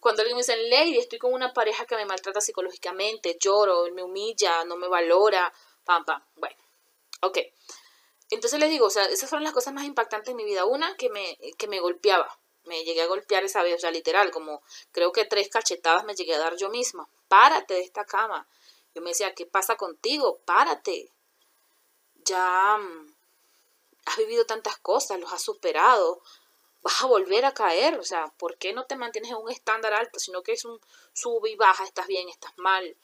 Cuando 0.00 0.22
alguien 0.22 0.36
me 0.36 0.42
dice, 0.42 0.56
Lady, 0.68 0.98
estoy 0.98 1.20
con 1.20 1.32
una 1.32 1.52
pareja 1.52 1.86
que 1.86 1.94
me 1.94 2.04
maltrata 2.04 2.40
psicológicamente, 2.40 3.38
lloro, 3.40 3.86
me 3.92 4.02
humilla, 4.02 4.64
no 4.64 4.76
me 4.76 4.88
valora, 4.88 5.52
pam, 5.84 6.04
pam. 6.04 6.22
Bueno, 6.36 6.56
ok. 7.20 7.38
Entonces 8.30 8.58
les 8.58 8.70
digo, 8.70 8.86
o 8.86 8.90
sea, 8.90 9.04
esas 9.04 9.28
fueron 9.28 9.44
las 9.44 9.52
cosas 9.52 9.74
más 9.74 9.84
impactantes 9.84 10.30
en 10.30 10.36
mi 10.36 10.44
vida. 10.44 10.64
Una, 10.64 10.96
que 10.96 11.10
me, 11.10 11.38
que 11.58 11.68
me 11.68 11.80
golpeaba. 11.80 12.38
Me 12.64 12.84
llegué 12.84 13.02
a 13.02 13.06
golpear 13.06 13.44
esa 13.44 13.62
vez, 13.62 13.74
o 13.74 13.78
sea, 13.78 13.90
literal, 13.90 14.30
como 14.30 14.62
creo 14.92 15.12
que 15.12 15.24
tres 15.24 15.48
cachetadas 15.48 16.04
me 16.04 16.14
llegué 16.14 16.34
a 16.34 16.38
dar 16.38 16.56
yo 16.56 16.70
misma. 16.70 17.08
Párate 17.28 17.74
de 17.74 17.82
esta 17.82 18.04
cama. 18.04 18.46
Yo 18.94 19.02
me 19.02 19.10
decía, 19.10 19.34
¿qué 19.34 19.46
pasa 19.46 19.76
contigo? 19.76 20.38
Párate. 20.44 21.10
Ya 22.24 22.78
mm, 22.78 23.14
has 24.06 24.16
vivido 24.16 24.46
tantas 24.46 24.78
cosas, 24.78 25.20
los 25.20 25.32
has 25.32 25.42
superado. 25.42 26.22
Vas 26.82 27.02
a 27.02 27.06
volver 27.06 27.44
a 27.44 27.52
caer. 27.52 27.98
O 27.98 28.04
sea, 28.04 28.32
¿por 28.38 28.56
qué 28.56 28.72
no 28.72 28.86
te 28.86 28.96
mantienes 28.96 29.32
en 29.32 29.38
un 29.38 29.50
estándar 29.50 29.92
alto? 29.92 30.18
Sino 30.18 30.42
que 30.42 30.52
es 30.52 30.64
un 30.64 30.80
sube 31.12 31.50
y 31.50 31.56
baja, 31.56 31.84
estás 31.84 32.06
bien, 32.06 32.28
estás 32.28 32.52
mal 32.56 32.96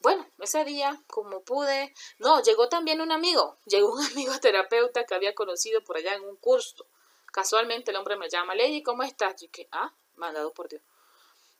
bueno, 0.00 0.26
ese 0.38 0.64
día, 0.64 1.02
como 1.08 1.42
pude, 1.42 1.92
no, 2.18 2.40
llegó 2.42 2.68
también 2.68 3.00
un 3.00 3.10
amigo, 3.10 3.58
llegó 3.66 3.92
un 3.92 4.04
amigo 4.04 4.38
terapeuta 4.38 5.04
que 5.04 5.14
había 5.14 5.34
conocido 5.34 5.82
por 5.82 5.96
allá 5.96 6.14
en 6.14 6.24
un 6.24 6.36
curso. 6.36 6.86
Casualmente 7.32 7.90
el 7.90 7.96
hombre 7.96 8.16
me 8.16 8.28
llama, 8.28 8.54
Lady, 8.54 8.82
¿cómo 8.82 9.02
estás? 9.02 9.42
Y 9.42 9.48
que, 9.48 9.68
ah, 9.72 9.92
mandado 10.16 10.52
por 10.52 10.68
Dios. 10.68 10.82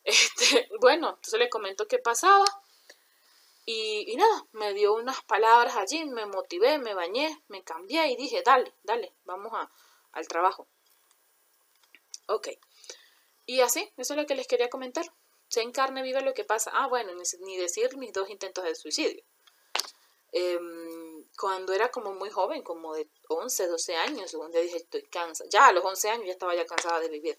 Este, 0.04 0.70
bueno, 0.80 1.08
entonces 1.10 1.38
le 1.38 1.50
comento 1.50 1.86
qué 1.86 1.98
pasaba. 1.98 2.46
Y, 3.66 4.16
nada, 4.16 4.46
me 4.52 4.72
dio 4.72 4.94
unas 4.94 5.22
palabras 5.24 5.76
allí, 5.76 6.06
me 6.06 6.24
motivé, 6.24 6.78
me 6.78 6.94
bañé, 6.94 7.42
me 7.48 7.62
cambié 7.62 8.06
y 8.08 8.16
dije, 8.16 8.42
dale, 8.42 8.72
dale, 8.82 9.12
vamos 9.24 9.52
a, 9.52 9.70
al 10.12 10.26
trabajo. 10.26 10.66
Ok. 12.26 12.48
Y 13.44 13.60
así, 13.60 13.92
eso 13.98 14.14
es 14.14 14.16
lo 14.18 14.26
que 14.26 14.34
les 14.34 14.46
quería 14.46 14.70
comentar 14.70 15.04
sé 15.48 15.62
en 15.62 15.72
carne 15.72 16.02
viva 16.02 16.20
lo 16.20 16.34
que 16.34 16.44
pasa. 16.44 16.70
Ah, 16.74 16.86
bueno, 16.86 17.12
ni, 17.40 17.56
decir 17.56 17.96
mis 17.96 18.12
dos 18.12 18.30
intentos 18.30 18.64
de 18.64 18.74
suicidio. 18.74 19.22
Em, 20.30 21.24
cuando 21.38 21.72
era 21.72 21.90
como 21.90 22.12
muy 22.12 22.30
joven, 22.30 22.62
como 22.62 22.94
de 22.94 23.08
11, 23.28 23.66
12 23.66 23.96
años, 23.96 24.32
donde 24.32 24.62
dije, 24.62 24.76
estoy 24.76 25.02
cansada. 25.04 25.48
Ya 25.50 25.66
a 25.68 25.72
los 25.72 25.84
11 25.84 26.10
años 26.10 26.26
ya 26.26 26.32
estaba 26.32 26.54
ya 26.54 26.66
cansada 26.66 27.00
de 27.00 27.08
vivir. 27.08 27.38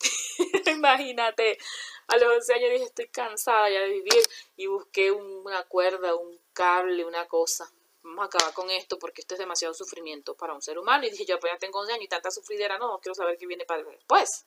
Imagínate, 0.66 1.58
a 2.08 2.16
los 2.16 2.34
11 2.36 2.54
años 2.54 2.70
dije, 2.70 2.84
estoy 2.84 3.08
cansada 3.08 3.68
ya 3.70 3.80
de 3.80 3.88
vivir 3.88 4.22
y 4.56 4.66
busqué 4.66 5.12
una 5.12 5.64
cuerda, 5.64 6.14
un 6.14 6.40
cable, 6.52 7.04
una 7.04 7.28
cosa. 7.28 7.70
Vamos 8.02 8.24
a 8.24 8.26
acabar 8.26 8.52
con 8.54 8.70
esto 8.70 8.98
porque 8.98 9.20
esto 9.20 9.34
es 9.34 9.38
demasiado 9.38 9.74
sufrimiento 9.74 10.34
para 10.34 10.54
un 10.54 10.62
ser 10.62 10.78
humano. 10.78 11.06
Y 11.06 11.10
dije, 11.10 11.24
yo 11.24 11.38
pues 11.38 11.52
ya 11.52 11.58
tengo 11.58 11.80
11 11.80 11.92
años 11.92 12.04
y 12.04 12.08
tanta 12.08 12.30
sufridera, 12.30 12.78
no, 12.78 12.98
quiero 13.00 13.14
saber 13.14 13.36
qué 13.36 13.46
viene 13.46 13.64
para 13.64 13.84
después. 13.84 14.46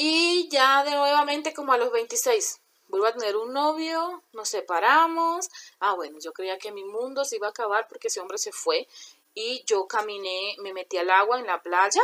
Y 0.00 0.48
ya 0.48 0.84
de 0.84 0.92
nuevamente 0.92 1.52
como 1.52 1.72
a 1.72 1.76
los 1.76 1.90
26, 1.90 2.60
vuelvo 2.86 3.06
a 3.06 3.12
tener 3.14 3.36
un 3.36 3.52
novio, 3.52 4.22
nos 4.32 4.48
separamos. 4.48 5.48
Ah, 5.80 5.94
bueno, 5.94 6.20
yo 6.20 6.32
creía 6.32 6.56
que 6.56 6.70
mi 6.70 6.84
mundo 6.84 7.24
se 7.24 7.34
iba 7.34 7.48
a 7.48 7.50
acabar 7.50 7.88
porque 7.88 8.06
ese 8.06 8.20
hombre 8.20 8.38
se 8.38 8.52
fue. 8.52 8.86
Y 9.34 9.64
yo 9.66 9.88
caminé, 9.88 10.54
me 10.60 10.72
metí 10.72 10.98
al 10.98 11.10
agua 11.10 11.40
en 11.40 11.46
la 11.48 11.60
playa. 11.62 12.00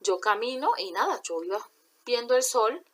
Yo 0.00 0.18
camino 0.18 0.72
y 0.76 0.90
nada, 0.90 1.20
yo 1.22 1.40
iba 1.44 1.64
viendo 2.04 2.34
el 2.34 2.42
sol, 2.42 2.84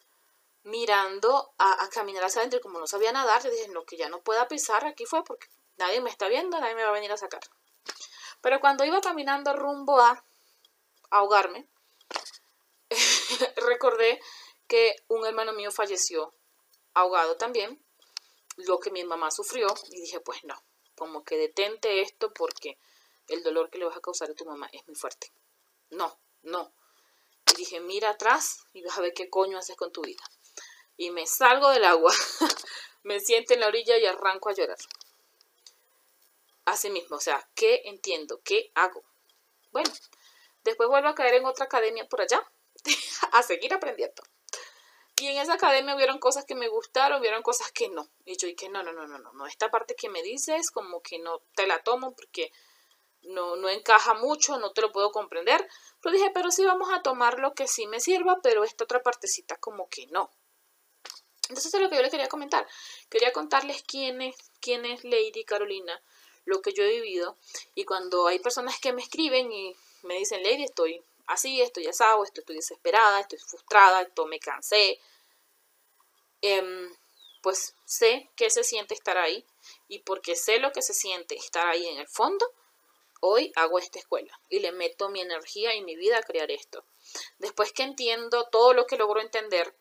mirando 0.64 1.54
a, 1.56 1.88
caminar 1.88 2.24
hacia 2.24 2.40
adentro. 2.42 2.60
Como 2.60 2.78
no 2.78 2.86
sabía 2.86 3.12
nadar, 3.12 3.42
yo 3.42 3.50
dije, 3.50 3.68
no, 3.68 3.86
que 3.86 3.96
ya 3.96 4.10
no 4.10 4.20
pueda 4.20 4.48
pisar 4.48 4.84
aquí 4.84 5.06
fue 5.06 5.24
porque 5.24 5.46
nadie 5.78 6.02
me 6.02 6.10
está 6.10 6.28
viendo, 6.28 6.60
nadie 6.60 6.74
me 6.74 6.82
va 6.82 6.90
a 6.90 6.92
venir 6.92 7.10
a 7.10 7.16
sacar. 7.16 7.40
Pero 8.42 8.60
cuando 8.60 8.84
iba 8.84 9.00
caminando 9.00 9.54
rumbo 9.54 9.98
a 9.98 10.22
ahogarme, 11.08 11.66
recordé 13.66 14.20
que 14.66 14.96
un 15.08 15.26
hermano 15.26 15.52
mío 15.52 15.70
falleció 15.70 16.34
ahogado 16.94 17.36
también, 17.36 17.82
lo 18.56 18.78
que 18.80 18.90
mi 18.90 19.04
mamá 19.04 19.30
sufrió, 19.30 19.66
y 19.90 20.00
dije, 20.00 20.20
pues 20.20 20.42
no, 20.44 20.62
como 20.94 21.24
que 21.24 21.36
detente 21.36 22.00
esto 22.00 22.32
porque 22.32 22.78
el 23.28 23.42
dolor 23.42 23.70
que 23.70 23.78
le 23.78 23.84
vas 23.84 23.96
a 23.96 24.00
causar 24.00 24.30
a 24.30 24.34
tu 24.34 24.44
mamá 24.44 24.68
es 24.72 24.86
muy 24.86 24.96
fuerte. 24.96 25.30
No, 25.90 26.18
no. 26.42 26.72
Y 27.52 27.56
dije, 27.56 27.80
mira 27.80 28.10
atrás 28.10 28.64
y 28.72 28.82
vas 28.82 28.96
a 28.96 29.02
ver 29.02 29.12
qué 29.12 29.28
coño 29.28 29.58
haces 29.58 29.76
con 29.76 29.92
tu 29.92 30.02
vida. 30.02 30.22
Y 30.96 31.10
me 31.10 31.26
salgo 31.26 31.68
del 31.70 31.84
agua, 31.84 32.12
me 33.02 33.20
siento 33.20 33.54
en 33.54 33.60
la 33.60 33.68
orilla 33.68 33.98
y 33.98 34.06
arranco 34.06 34.48
a 34.48 34.54
llorar. 34.54 34.78
Así 36.64 36.90
mismo, 36.90 37.16
o 37.16 37.20
sea, 37.20 37.48
¿qué 37.54 37.82
entiendo? 37.84 38.40
¿Qué 38.42 38.72
hago? 38.74 39.04
Bueno, 39.70 39.92
después 40.64 40.88
vuelvo 40.88 41.08
a 41.08 41.14
caer 41.14 41.34
en 41.34 41.44
otra 41.44 41.66
academia 41.66 42.08
por 42.08 42.20
allá, 42.22 42.44
a 43.32 43.42
seguir 43.42 43.72
aprendiendo. 43.74 44.22
Y 45.18 45.28
en 45.28 45.38
esa 45.38 45.54
academia 45.54 45.96
hubieron 45.96 46.18
cosas 46.18 46.44
que 46.44 46.54
me 46.54 46.68
gustaron, 46.68 47.20
hubieron 47.20 47.42
cosas 47.42 47.72
que 47.72 47.88
no. 47.88 48.10
Y 48.26 48.36
yo 48.36 48.48
dije, 48.48 48.68
no, 48.68 48.82
no, 48.82 48.92
no, 48.92 49.06
no, 49.06 49.18
no, 49.18 49.46
esta 49.46 49.70
parte 49.70 49.94
que 49.94 50.10
me 50.10 50.22
dices 50.22 50.70
como 50.70 51.00
que 51.00 51.18
no 51.18 51.40
te 51.54 51.66
la 51.66 51.82
tomo 51.82 52.14
porque 52.14 52.52
no, 53.22 53.56
no 53.56 53.68
encaja 53.70 54.12
mucho, 54.14 54.58
no 54.58 54.72
te 54.72 54.82
lo 54.82 54.92
puedo 54.92 55.10
comprender. 55.10 55.66
Pero 56.02 56.14
dije, 56.14 56.30
pero 56.34 56.50
sí 56.50 56.64
vamos 56.66 56.90
a 56.92 57.02
tomar 57.02 57.38
lo 57.38 57.54
que 57.54 57.66
sí 57.66 57.86
me 57.86 57.98
sirva, 58.00 58.40
pero 58.42 58.62
esta 58.62 58.84
otra 58.84 59.02
partecita 59.02 59.56
como 59.56 59.88
que 59.88 60.06
no. 60.08 60.30
Entonces 61.48 61.72
es 61.72 61.80
lo 61.80 61.88
que 61.88 61.96
yo 61.96 62.02
les 62.02 62.10
quería 62.10 62.28
comentar. 62.28 62.66
Quería 63.08 63.32
contarles 63.32 63.82
quién 63.84 64.20
es, 64.20 64.36
quién 64.60 64.84
es 64.84 65.04
Lady 65.04 65.44
Carolina, 65.44 66.02
lo 66.44 66.60
que 66.60 66.72
yo 66.72 66.82
he 66.82 67.00
vivido. 67.00 67.36
Y 67.74 67.84
cuando 67.84 68.26
hay 68.26 68.38
personas 68.38 68.78
que 68.80 68.92
me 68.92 69.02
escriben 69.02 69.50
y 69.50 69.74
me 70.02 70.14
dicen, 70.18 70.42
Lady, 70.42 70.64
estoy 70.64 71.02
así, 71.26 71.60
estoy 71.60 71.86
asado, 71.86 72.24
esto 72.24 72.40
estoy 72.40 72.56
desesperada, 72.56 73.20
estoy 73.20 73.38
frustrada, 73.38 74.02
esto 74.02 74.26
me 74.26 74.38
cansé. 74.38 75.00
Em, 76.42 76.94
pues 77.42 77.74
sé 77.84 78.30
que 78.36 78.50
se 78.50 78.64
siente 78.64 78.94
estar 78.94 79.16
ahí 79.18 79.44
y 79.88 80.00
porque 80.00 80.36
sé 80.36 80.58
lo 80.58 80.72
que 80.72 80.82
se 80.82 80.94
siente 80.94 81.36
estar 81.36 81.66
ahí 81.66 81.86
en 81.86 81.98
el 81.98 82.08
fondo, 82.08 82.46
hoy 83.20 83.52
hago 83.56 83.78
esta 83.78 83.98
escuela 83.98 84.38
y 84.48 84.58
le 84.58 84.72
meto 84.72 85.08
mi 85.08 85.20
energía 85.20 85.74
y 85.74 85.82
mi 85.82 85.96
vida 85.96 86.18
a 86.18 86.22
crear 86.22 86.50
esto. 86.50 86.84
Después 87.38 87.72
que 87.72 87.82
entiendo 87.82 88.48
todo 88.50 88.72
lo 88.74 88.86
que 88.86 88.96
logro 88.96 89.20
entender, 89.20 89.74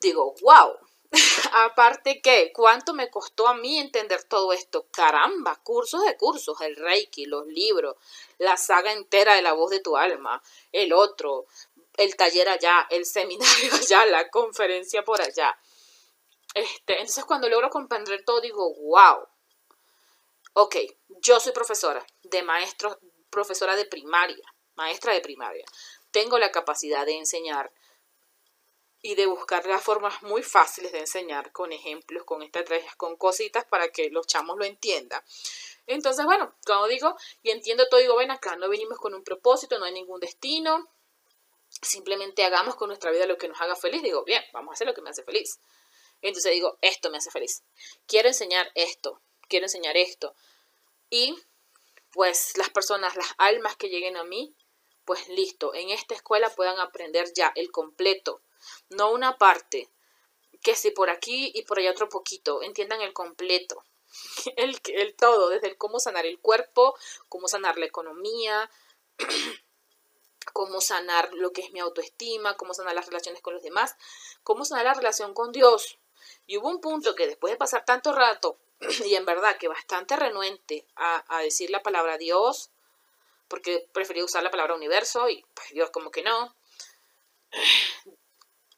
digo, 0.00 0.34
wow, 0.42 0.76
Aparte 1.52 2.20
que, 2.20 2.52
¿cuánto 2.52 2.94
me 2.94 3.10
costó 3.10 3.48
a 3.48 3.54
mí 3.54 3.78
entender 3.78 4.24
todo 4.24 4.52
esto? 4.52 4.86
Caramba, 4.90 5.56
cursos 5.62 6.04
de 6.04 6.16
cursos, 6.16 6.60
el 6.60 6.76
Reiki, 6.76 7.26
los 7.26 7.46
libros, 7.46 7.96
la 8.38 8.56
saga 8.56 8.92
entera 8.92 9.34
de 9.34 9.42
la 9.42 9.52
voz 9.52 9.70
de 9.70 9.80
tu 9.80 9.96
alma, 9.96 10.42
el 10.72 10.92
otro, 10.92 11.46
el 11.96 12.16
taller 12.16 12.48
allá, 12.48 12.86
el 12.90 13.06
seminario 13.06 13.72
allá, 13.74 14.06
la 14.06 14.28
conferencia 14.30 15.04
por 15.04 15.20
allá. 15.20 15.56
Este, 16.54 16.94
entonces 16.94 17.24
cuando 17.24 17.48
logro 17.48 17.70
comprender 17.70 18.24
todo 18.24 18.40
digo, 18.40 18.74
wow. 18.74 19.28
Ok, 20.54 20.76
yo 21.20 21.38
soy 21.38 21.52
profesora 21.52 22.04
de 22.22 22.42
maestros, 22.42 22.96
profesora 23.28 23.76
de 23.76 23.84
primaria, 23.84 24.54
maestra 24.74 25.12
de 25.12 25.20
primaria. 25.20 25.66
Tengo 26.10 26.38
la 26.38 26.50
capacidad 26.50 27.04
de 27.04 27.18
enseñar 27.18 27.70
y 29.06 29.14
de 29.14 29.26
buscar 29.26 29.64
las 29.66 29.84
formas 29.84 30.20
muy 30.24 30.42
fáciles 30.42 30.90
de 30.90 30.98
enseñar 30.98 31.52
con 31.52 31.70
ejemplos, 31.70 32.24
con 32.24 32.42
estrategias, 32.42 32.96
con 32.96 33.14
cositas 33.14 33.64
para 33.64 33.92
que 33.92 34.10
los 34.10 34.26
chamos 34.26 34.58
lo 34.58 34.64
entiendan. 34.64 35.22
Entonces, 35.86 36.24
bueno, 36.24 36.56
como 36.66 36.88
digo, 36.88 37.16
y 37.40 37.50
entiendo 37.50 37.86
todo, 37.88 38.00
digo, 38.00 38.16
ven 38.16 38.32
acá, 38.32 38.56
no 38.56 38.68
venimos 38.68 38.98
con 38.98 39.14
un 39.14 39.22
propósito, 39.22 39.78
no 39.78 39.84
hay 39.84 39.92
ningún 39.92 40.18
destino, 40.18 40.90
simplemente 41.68 42.44
hagamos 42.44 42.74
con 42.74 42.88
nuestra 42.88 43.12
vida 43.12 43.26
lo 43.26 43.38
que 43.38 43.46
nos 43.46 43.60
haga 43.60 43.76
feliz. 43.76 44.02
Digo, 44.02 44.24
bien, 44.24 44.42
vamos 44.52 44.72
a 44.72 44.74
hacer 44.74 44.88
lo 44.88 44.94
que 44.94 45.02
me 45.02 45.10
hace 45.10 45.22
feliz. 45.22 45.60
Entonces 46.20 46.50
digo, 46.50 46.76
esto 46.80 47.08
me 47.08 47.18
hace 47.18 47.30
feliz. 47.30 47.62
Quiero 48.08 48.26
enseñar 48.26 48.72
esto, 48.74 49.20
quiero 49.48 49.66
enseñar 49.66 49.96
esto. 49.96 50.34
Y 51.10 51.38
pues 52.10 52.58
las 52.58 52.70
personas, 52.70 53.14
las 53.14 53.34
almas 53.38 53.76
que 53.76 53.88
lleguen 53.88 54.16
a 54.16 54.24
mí, 54.24 54.52
pues 55.04 55.28
listo, 55.28 55.74
en 55.74 55.90
esta 55.90 56.16
escuela 56.16 56.50
puedan 56.50 56.80
aprender 56.80 57.32
ya 57.36 57.52
el 57.54 57.70
completo 57.70 58.42
no 58.90 59.10
una 59.12 59.38
parte, 59.38 59.88
que 60.62 60.74
si 60.74 60.90
por 60.90 61.10
aquí 61.10 61.52
y 61.54 61.62
por 61.62 61.78
allá 61.78 61.90
otro 61.90 62.08
poquito, 62.08 62.62
entiendan 62.62 63.00
el 63.00 63.12
completo, 63.12 63.84
el, 64.56 64.80
el 64.86 65.14
todo, 65.14 65.48
desde 65.48 65.68
el 65.68 65.76
cómo 65.76 66.00
sanar 66.00 66.26
el 66.26 66.38
cuerpo, 66.38 66.96
cómo 67.28 67.48
sanar 67.48 67.78
la 67.78 67.86
economía, 67.86 68.70
cómo 70.52 70.80
sanar 70.80 71.32
lo 71.34 71.52
que 71.52 71.62
es 71.62 71.72
mi 71.72 71.80
autoestima, 71.80 72.56
cómo 72.56 72.74
sanar 72.74 72.94
las 72.94 73.06
relaciones 73.06 73.42
con 73.42 73.54
los 73.54 73.62
demás, 73.62 73.96
cómo 74.42 74.64
sanar 74.64 74.84
la 74.84 74.94
relación 74.94 75.34
con 75.34 75.52
Dios. 75.52 75.98
Y 76.46 76.58
hubo 76.58 76.68
un 76.68 76.80
punto 76.80 77.14
que 77.14 77.26
después 77.26 77.52
de 77.52 77.56
pasar 77.56 77.84
tanto 77.84 78.12
rato 78.12 78.58
y 79.04 79.14
en 79.14 79.26
verdad 79.26 79.58
que 79.58 79.68
bastante 79.68 80.16
renuente 80.16 80.86
a, 80.96 81.24
a 81.28 81.42
decir 81.42 81.70
la 81.70 81.82
palabra 81.82 82.18
Dios, 82.18 82.70
porque 83.48 83.88
preferí 83.92 84.22
usar 84.22 84.42
la 84.42 84.50
palabra 84.50 84.74
universo 84.74 85.28
y 85.28 85.44
pues 85.54 85.70
Dios 85.70 85.90
como 85.90 86.10
que 86.10 86.22
no, 86.22 86.54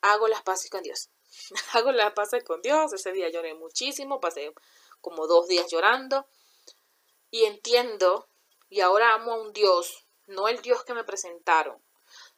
hago 0.01 0.29
las 0.29 0.43
paces 0.43 0.71
con 0.71 0.83
Dios. 0.83 1.11
hago 1.73 1.93
las 1.93 2.13
paces 2.13 2.45
con 2.45 2.63
Dios. 2.63 2.93
Ese 2.93 3.13
día 3.13 3.29
lloré 3.29 3.55
muchísimo, 3.55 4.21
pasé 4.21 4.53
como 5.01 5.27
dos 5.27 5.47
días 5.47 5.67
llorando 5.71 6.27
y 7.31 7.45
entiendo 7.45 8.29
y 8.69 8.81
ahora 8.81 9.15
amo 9.15 9.33
a 9.33 9.41
un 9.41 9.53
Dios, 9.53 10.07
no 10.27 10.49
el 10.49 10.61
Dios 10.61 10.85
que 10.85 10.95
me 10.95 11.05
presentaron, 11.05 11.83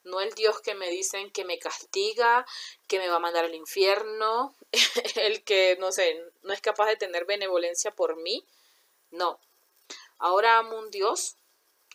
no 0.05 0.21
el 0.21 0.33
Dios 0.35 0.61
que 0.61 0.75
me 0.75 0.89
dicen 0.89 1.31
que 1.31 1.45
me 1.45 1.59
castiga, 1.59 2.47
que 2.87 2.99
me 2.99 3.09
va 3.09 3.17
a 3.17 3.21
mandar 3.21 3.45
al 3.45 3.55
infierno, 3.55 4.55
el 5.17 5.43
que, 5.45 5.77
no 5.81 5.93
sé, 5.93 6.23
no 6.43 6.53
es 6.53 6.61
capaz 6.61 6.87
de 6.87 6.97
tener 6.97 7.25
benevolencia 7.25 7.91
por 7.91 8.17
mí. 8.17 8.47
No. 9.11 9.41
Ahora 10.19 10.59
amo 10.59 10.79
un 10.79 10.91
Dios 10.91 11.37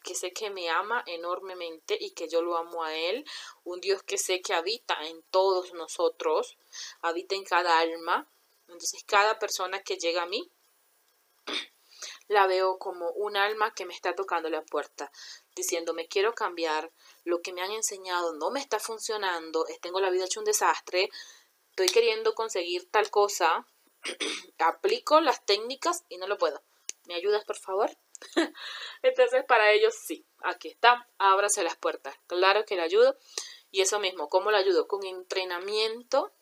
que 0.05 0.13
sé 0.15 0.31
que 0.31 0.51
me 0.51 0.69
ama 0.69 1.03
enormemente 1.07 1.97
y 1.99 2.11
que 2.11 2.29
yo 2.29 2.43
lo 2.43 2.55
amo 2.55 2.83
a 2.83 2.95
Él. 2.95 3.25
Un 3.63 3.81
Dios 3.81 4.03
que 4.03 4.19
sé 4.19 4.41
que 4.41 4.53
habita 4.53 4.95
en 5.07 5.23
todos 5.31 5.73
nosotros, 5.73 6.57
habita 7.01 7.35
en 7.35 7.43
cada 7.43 7.79
alma. 7.79 8.29
Entonces 8.67 9.03
cada 9.05 9.39
persona 9.39 9.81
que 9.81 9.97
llega 9.97 10.21
a 10.21 10.27
mí 10.27 10.49
la 12.27 12.45
veo 12.45 12.77
como 12.77 13.09
un 13.11 13.35
alma 13.35 13.73
que 13.73 13.85
me 13.85 13.95
está 13.95 14.13
tocando 14.13 14.49
la 14.49 14.61
puerta, 14.61 15.11
diciendo 15.55 15.93
me 15.93 16.07
quiero 16.07 16.33
cambiar, 16.33 16.91
lo 17.23 17.41
que 17.41 17.53
me 17.53 17.61
han 17.61 17.71
enseñado 17.71 18.33
no 18.33 18.51
me 18.51 18.59
está 18.59 18.79
funcionando, 18.79 19.65
tengo 19.81 19.99
la 19.99 20.11
vida 20.11 20.25
hecho 20.25 20.39
un 20.39 20.45
desastre, 20.45 21.09
estoy 21.71 21.87
queriendo 21.87 22.35
conseguir 22.35 22.89
tal 22.91 23.09
cosa, 23.09 23.65
aplico 24.59 25.19
las 25.19 25.45
técnicas 25.45 26.03
y 26.09 26.17
no 26.17 26.27
lo 26.27 26.37
puedo. 26.37 26.61
¿Me 27.05 27.15
ayudas, 27.15 27.45
por 27.45 27.57
favor? 27.57 27.95
Entonces, 29.01 29.43
para 29.45 29.71
ellos 29.71 29.93
sí, 29.95 30.25
aquí 30.43 30.69
está, 30.69 31.07
ábrase 31.17 31.63
las 31.63 31.77
puertas. 31.77 32.15
Claro 32.27 32.65
que 32.65 32.75
le 32.75 32.81
ayudo. 32.81 33.17
Y 33.71 33.81
eso 33.81 33.99
mismo, 33.99 34.29
¿cómo 34.29 34.51
le 34.51 34.57
ayudo? 34.57 34.87
Con 34.87 35.05
entrenamiento 35.05 36.33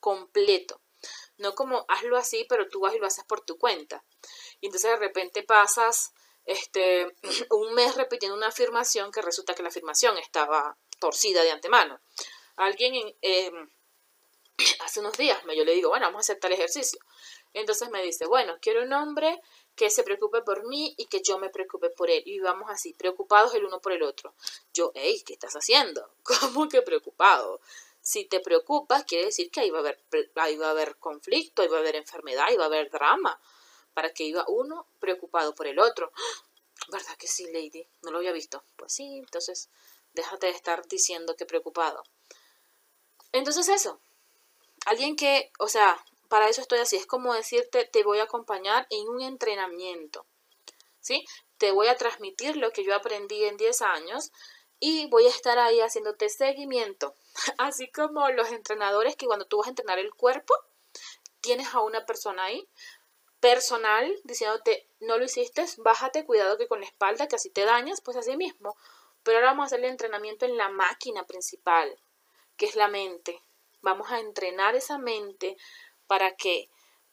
completo. 0.00 0.80
No 1.36 1.54
como 1.54 1.84
hazlo 1.88 2.16
así, 2.16 2.46
pero 2.48 2.68
tú 2.68 2.80
vas 2.80 2.94
y 2.94 2.98
lo 2.98 3.06
haces 3.06 3.24
por 3.24 3.44
tu 3.44 3.58
cuenta. 3.58 4.04
Y 4.60 4.66
entonces 4.66 4.90
de 4.90 4.96
repente 4.96 5.42
pasas 5.42 6.12
este, 6.44 7.06
un 7.50 7.74
mes 7.74 7.94
repitiendo 7.96 8.36
una 8.36 8.48
afirmación 8.48 9.12
que 9.12 9.22
resulta 9.22 9.54
que 9.54 9.62
la 9.62 9.68
afirmación 9.68 10.18
estaba 10.18 10.76
torcida 10.98 11.42
de 11.42 11.50
antemano. 11.50 12.00
Alguien 12.56 12.94
em, 13.20 13.70
hace 14.80 15.00
unos 15.00 15.16
días 15.16 15.44
me, 15.44 15.56
yo 15.56 15.64
le 15.64 15.74
digo, 15.74 15.90
bueno, 15.90 16.06
vamos 16.06 16.20
a 16.20 16.24
hacer 16.32 16.40
tal 16.40 16.52
ejercicio. 16.52 16.98
Entonces 17.52 17.90
me 17.90 18.02
dice, 18.02 18.26
bueno, 18.26 18.56
quiero 18.60 18.82
un 18.82 18.92
hombre 18.92 19.40
que 19.78 19.90
se 19.90 20.02
preocupe 20.02 20.42
por 20.42 20.66
mí 20.66 20.92
y 20.98 21.06
que 21.06 21.22
yo 21.22 21.38
me 21.38 21.50
preocupe 21.50 21.88
por 21.88 22.10
él. 22.10 22.24
Y 22.26 22.40
vamos 22.40 22.68
así, 22.68 22.94
preocupados 22.94 23.54
el 23.54 23.64
uno 23.64 23.80
por 23.80 23.92
el 23.92 24.02
otro. 24.02 24.34
Yo, 24.74 24.90
hey, 24.96 25.22
¿qué 25.24 25.34
estás 25.34 25.54
haciendo? 25.54 26.10
¿Cómo 26.24 26.68
que 26.68 26.82
preocupado? 26.82 27.60
Si 28.02 28.24
te 28.24 28.40
preocupas, 28.40 29.04
quiere 29.04 29.26
decir 29.26 29.52
que 29.52 29.60
ahí 29.60 29.70
va 29.70 29.78
a 29.78 29.80
haber, 29.82 30.02
ahí 30.34 30.56
va 30.56 30.66
a 30.66 30.70
haber 30.70 30.96
conflicto, 30.96 31.62
ahí 31.62 31.68
va 31.68 31.76
a 31.76 31.80
haber 31.80 31.94
enfermedad, 31.94 32.46
ahí 32.48 32.56
va 32.56 32.64
a 32.64 32.66
haber 32.66 32.90
drama 32.90 33.40
para 33.94 34.10
que 34.12 34.24
iba 34.24 34.44
uno 34.48 34.86
preocupado 34.98 35.54
por 35.54 35.68
el 35.68 35.78
otro. 35.78 36.10
¿Verdad 36.88 37.16
que 37.16 37.28
sí, 37.28 37.46
Lady? 37.52 37.86
No 38.02 38.10
lo 38.10 38.18
había 38.18 38.32
visto. 38.32 38.64
Pues 38.76 38.92
sí, 38.92 39.18
entonces 39.18 39.68
déjate 40.12 40.48
de 40.48 40.52
estar 40.54 40.88
diciendo 40.88 41.36
que 41.36 41.46
preocupado. 41.46 42.02
Entonces 43.30 43.68
eso, 43.68 44.00
alguien 44.86 45.14
que, 45.14 45.52
o 45.60 45.68
sea, 45.68 46.04
para 46.28 46.48
eso 46.48 46.60
estoy 46.60 46.78
así, 46.78 46.96
es 46.96 47.06
como 47.06 47.34
decirte, 47.34 47.84
te 47.84 48.04
voy 48.04 48.18
a 48.20 48.24
acompañar 48.24 48.86
en 48.90 49.08
un 49.08 49.22
entrenamiento, 49.22 50.26
¿sí? 51.00 51.24
Te 51.56 51.72
voy 51.72 51.88
a 51.88 51.96
transmitir 51.96 52.56
lo 52.56 52.70
que 52.70 52.84
yo 52.84 52.94
aprendí 52.94 53.44
en 53.44 53.56
10 53.56 53.82
años 53.82 54.30
y 54.80 55.08
voy 55.08 55.26
a 55.26 55.30
estar 55.30 55.58
ahí 55.58 55.80
haciéndote 55.80 56.28
seguimiento, 56.28 57.14
así 57.58 57.90
como 57.90 58.28
los 58.30 58.50
entrenadores 58.52 59.16
que 59.16 59.26
cuando 59.26 59.46
tú 59.46 59.58
vas 59.58 59.66
a 59.66 59.70
entrenar 59.70 59.98
el 59.98 60.14
cuerpo, 60.14 60.54
tienes 61.40 61.74
a 61.74 61.80
una 61.80 62.04
persona 62.04 62.44
ahí 62.44 62.68
personal 63.40 64.12
diciéndote, 64.24 64.88
no 65.00 65.18
lo 65.18 65.24
hiciste, 65.24 65.64
bájate, 65.78 66.24
cuidado 66.24 66.58
que 66.58 66.68
con 66.68 66.80
la 66.80 66.86
espalda, 66.86 67.28
que 67.28 67.36
así 67.36 67.50
te 67.50 67.64
dañas, 67.64 68.00
pues 68.00 68.16
así 68.16 68.36
mismo. 68.36 68.76
Pero 69.22 69.38
ahora 69.38 69.50
vamos 69.50 69.64
a 69.64 69.66
hacer 69.66 69.80
el 69.80 69.90
entrenamiento 69.90 70.46
en 70.46 70.56
la 70.56 70.68
máquina 70.68 71.24
principal, 71.24 72.00
que 72.56 72.66
es 72.66 72.76
la 72.76 72.88
mente. 72.88 73.42
Vamos 73.80 74.10
a 74.10 74.18
entrenar 74.18 74.74
esa 74.74 74.98
mente 74.98 75.56
para 76.08 76.34
que, 76.34 76.68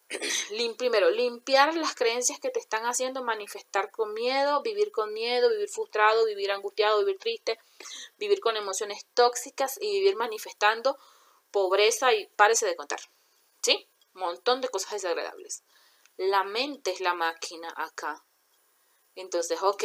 primero, 0.78 1.12
limpiar 1.12 1.76
las 1.76 1.94
creencias 1.94 2.40
que 2.40 2.50
te 2.50 2.60
están 2.60 2.86
haciendo 2.86 3.24
manifestar 3.24 3.92
con 3.92 4.14
miedo, 4.14 4.64
vivir 4.64 4.92
con 4.92 5.14
miedo, 5.14 5.50
vivir 5.52 5.70
frustrado, 5.70 6.26
vivir 6.26 6.52
angustiado, 6.52 6.98
vivir 7.00 7.20
triste, 7.20 7.60
vivir 8.18 8.40
con 8.40 8.58
emociones 8.58 9.06
tóxicas 9.14 9.78
y 9.80 9.92
vivir 10.00 10.16
manifestando 10.16 10.98
pobreza 11.52 12.14
y 12.14 12.26
párese 12.36 12.66
de 12.66 12.76
contar. 12.76 13.00
¿Sí? 13.62 13.88
Montón 14.14 14.62
de 14.62 14.70
cosas 14.70 14.94
desagradables. 14.94 15.64
La 16.18 16.44
mente 16.44 16.92
es 16.92 17.02
la 17.02 17.14
máquina 17.14 17.72
acá. 17.76 18.26
Entonces, 19.16 19.62
ok, 19.62 19.84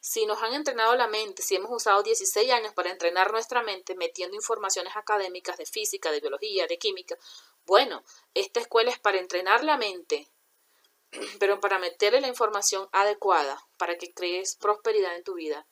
si 0.00 0.26
nos 0.26 0.42
han 0.42 0.54
entrenado 0.54 0.94
la 0.94 1.08
mente, 1.08 1.42
si 1.42 1.56
hemos 1.56 1.70
usado 1.70 2.02
16 2.02 2.50
años 2.52 2.72
para 2.72 2.90
entrenar 2.90 3.32
nuestra 3.32 3.62
mente 3.62 3.94
metiendo 3.94 4.36
informaciones 4.36 4.96
académicas 4.96 5.56
de 5.58 5.66
física, 5.66 6.10
de 6.12 6.20
biología, 6.20 6.66
de 6.66 6.78
química, 6.78 7.16
bueno, 7.68 8.02
esta 8.32 8.60
escuela 8.60 8.90
es 8.90 8.98
para 8.98 9.18
entrenar 9.18 9.62
la 9.62 9.76
mente, 9.76 10.26
pero 11.38 11.60
para 11.60 11.78
meterle 11.78 12.22
la 12.22 12.28
información 12.28 12.88
adecuada, 12.92 13.62
para 13.76 13.98
que 13.98 14.12
crees 14.12 14.56
prosperidad 14.56 15.14
en 15.14 15.22
tu 15.22 15.34
vida. 15.34 15.66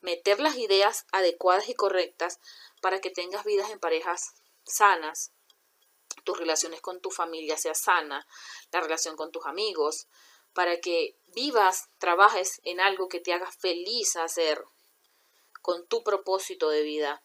Meter 0.00 0.40
las 0.40 0.56
ideas 0.56 1.06
adecuadas 1.12 1.68
y 1.68 1.74
correctas 1.74 2.40
para 2.80 3.00
que 3.00 3.10
tengas 3.10 3.44
vidas 3.44 3.70
en 3.70 3.78
parejas 3.78 4.34
sanas, 4.64 5.32
tus 6.24 6.38
relaciones 6.38 6.80
con 6.80 7.00
tu 7.00 7.10
familia 7.10 7.58
sea 7.58 7.74
sana, 7.74 8.26
la 8.72 8.80
relación 8.80 9.14
con 9.14 9.30
tus 9.30 9.44
amigos, 9.44 10.08
para 10.54 10.80
que 10.80 11.14
vivas, 11.34 11.90
trabajes 11.98 12.62
en 12.64 12.80
algo 12.80 13.08
que 13.08 13.20
te 13.20 13.34
haga 13.34 13.52
feliz 13.52 14.16
hacer 14.16 14.64
con 15.60 15.86
tu 15.86 16.02
propósito 16.02 16.70
de 16.70 16.82
vida, 16.82 17.22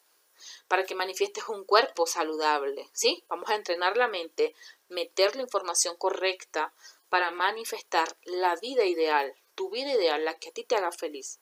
para 0.68 0.86
que 0.86 0.96
manifiestes 0.96 1.48
un 1.50 1.64
cuerpo 1.64 2.06
saludable, 2.06 2.90
¿sí? 2.94 3.24
Vamos 3.28 3.50
a 3.50 3.56
entrenar 3.56 3.98
la 3.98 4.08
mente, 4.08 4.56
meter 4.88 5.36
la 5.36 5.42
información 5.42 5.96
correcta 5.98 6.74
para 7.10 7.32
manifestar 7.32 8.18
la 8.24 8.56
vida 8.56 8.86
ideal, 8.86 9.36
tu 9.56 9.70
vida 9.70 9.94
ideal, 9.94 10.24
la 10.24 10.38
que 10.38 10.50
a 10.50 10.54
ti 10.54 10.64
te 10.64 10.76
haga 10.76 10.92
feliz. 10.92 11.40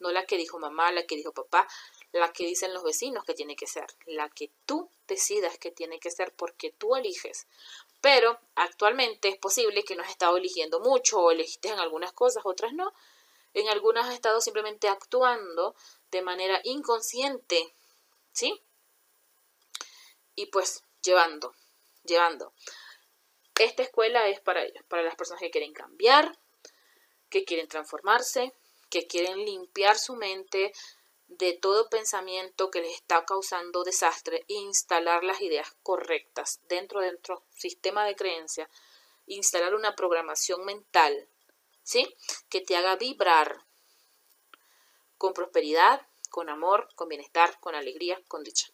No 0.00 0.10
la 0.10 0.26
que 0.26 0.36
dijo 0.36 0.58
mamá, 0.58 0.90
la 0.90 1.06
que 1.06 1.16
dijo 1.16 1.32
papá, 1.32 1.68
la 2.12 2.32
que 2.32 2.44
dicen 2.44 2.74
los 2.74 2.82
vecinos 2.82 3.24
que 3.24 3.34
tiene 3.34 3.56
que 3.56 3.66
ser, 3.66 3.86
la 4.06 4.28
que 4.28 4.50
tú 4.66 4.90
decidas 5.06 5.58
que 5.58 5.70
tiene 5.70 5.98
que 5.98 6.10
ser 6.10 6.32
porque 6.34 6.70
tú 6.70 6.96
eliges. 6.96 7.46
Pero 8.00 8.38
actualmente 8.54 9.28
es 9.28 9.38
posible 9.38 9.84
que 9.84 9.96
no 9.96 10.02
has 10.02 10.10
estado 10.10 10.36
eligiendo 10.36 10.80
mucho 10.80 11.20
o 11.20 11.30
elegiste 11.30 11.68
en 11.68 11.78
algunas 11.78 12.12
cosas, 12.12 12.42
otras 12.44 12.72
no. 12.72 12.92
En 13.54 13.68
algunas 13.68 14.08
has 14.08 14.14
estado 14.14 14.40
simplemente 14.40 14.88
actuando 14.88 15.74
de 16.10 16.22
manera 16.22 16.60
inconsciente, 16.64 17.74
¿sí? 18.32 18.60
Y 20.34 20.46
pues 20.46 20.82
llevando, 21.02 21.54
llevando. 22.04 22.52
Esta 23.58 23.82
escuela 23.82 24.28
es 24.28 24.40
para 24.40 24.64
ellos, 24.64 24.82
para 24.88 25.02
las 25.02 25.14
personas 25.14 25.40
que 25.40 25.50
quieren 25.50 25.72
cambiar, 25.72 26.38
que 27.28 27.44
quieren 27.44 27.68
transformarse, 27.68 28.52
que 28.90 29.06
quieren 29.06 29.44
limpiar 29.44 29.98
su 29.98 30.16
mente 30.16 30.72
de 31.28 31.54
todo 31.54 31.88
pensamiento 31.88 32.70
que 32.70 32.82
les 32.82 32.94
está 32.94 33.24
causando 33.24 33.84
desastre 33.84 34.44
e 34.48 34.54
instalar 34.54 35.24
las 35.24 35.40
ideas 35.40 35.74
correctas 35.82 36.60
dentro 36.68 37.00
de 37.00 37.10
nuestro 37.12 37.44
sistema 37.54 38.04
de 38.04 38.16
creencia, 38.16 38.68
instalar 39.26 39.74
una 39.74 39.94
programación 39.94 40.64
mental, 40.64 41.28
¿sí? 41.82 42.14
Que 42.50 42.60
te 42.60 42.76
haga 42.76 42.96
vibrar 42.96 43.64
con 45.16 45.32
prosperidad, 45.32 46.06
con 46.32 46.48
amor, 46.48 46.88
con 46.96 47.06
bienestar, 47.08 47.60
con 47.60 47.76
alegría, 47.76 48.20
con 48.26 48.42
dicha. 48.42 48.66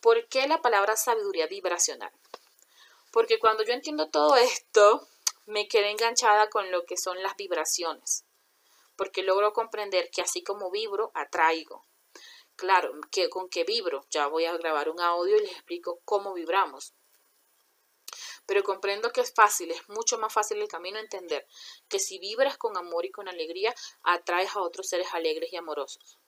¿Por 0.00 0.26
qué 0.26 0.48
la 0.48 0.60
palabra 0.60 0.96
sabiduría 0.96 1.46
vibracional? 1.46 2.10
Porque 3.12 3.38
cuando 3.38 3.62
yo 3.62 3.72
entiendo 3.72 4.10
todo 4.10 4.34
esto, 4.34 5.06
me 5.46 5.68
quedé 5.68 5.90
enganchada 5.90 6.50
con 6.50 6.72
lo 6.72 6.84
que 6.84 6.96
son 6.96 7.22
las 7.22 7.36
vibraciones 7.36 8.24
porque 9.00 9.22
logro 9.22 9.54
comprender 9.54 10.10
que 10.10 10.20
así 10.20 10.42
como 10.42 10.70
vibro, 10.70 11.10
atraigo. 11.14 11.86
Claro, 12.54 12.92
que 13.10 13.30
con 13.30 13.48
qué 13.48 13.64
vibro, 13.64 14.04
ya 14.10 14.26
voy 14.26 14.44
a 14.44 14.54
grabar 14.58 14.90
un 14.90 15.00
audio 15.00 15.38
y 15.38 15.40
les 15.40 15.52
explico 15.52 16.02
cómo 16.04 16.34
vibramos. 16.34 16.92
Pero 18.44 18.62
comprendo 18.62 19.10
que 19.10 19.22
es 19.22 19.32
fácil, 19.32 19.70
es 19.70 19.88
mucho 19.88 20.18
más 20.18 20.34
fácil 20.34 20.58
el 20.60 20.68
camino 20.68 20.98
entender 20.98 21.46
que 21.88 21.98
si 21.98 22.18
vibras 22.18 22.58
con 22.58 22.76
amor 22.76 23.06
y 23.06 23.10
con 23.10 23.26
alegría, 23.26 23.74
atraes 24.02 24.54
a 24.54 24.60
otros 24.60 24.86
seres 24.86 25.08
alegres 25.14 25.50
y 25.50 25.56
amorosos. 25.56 26.18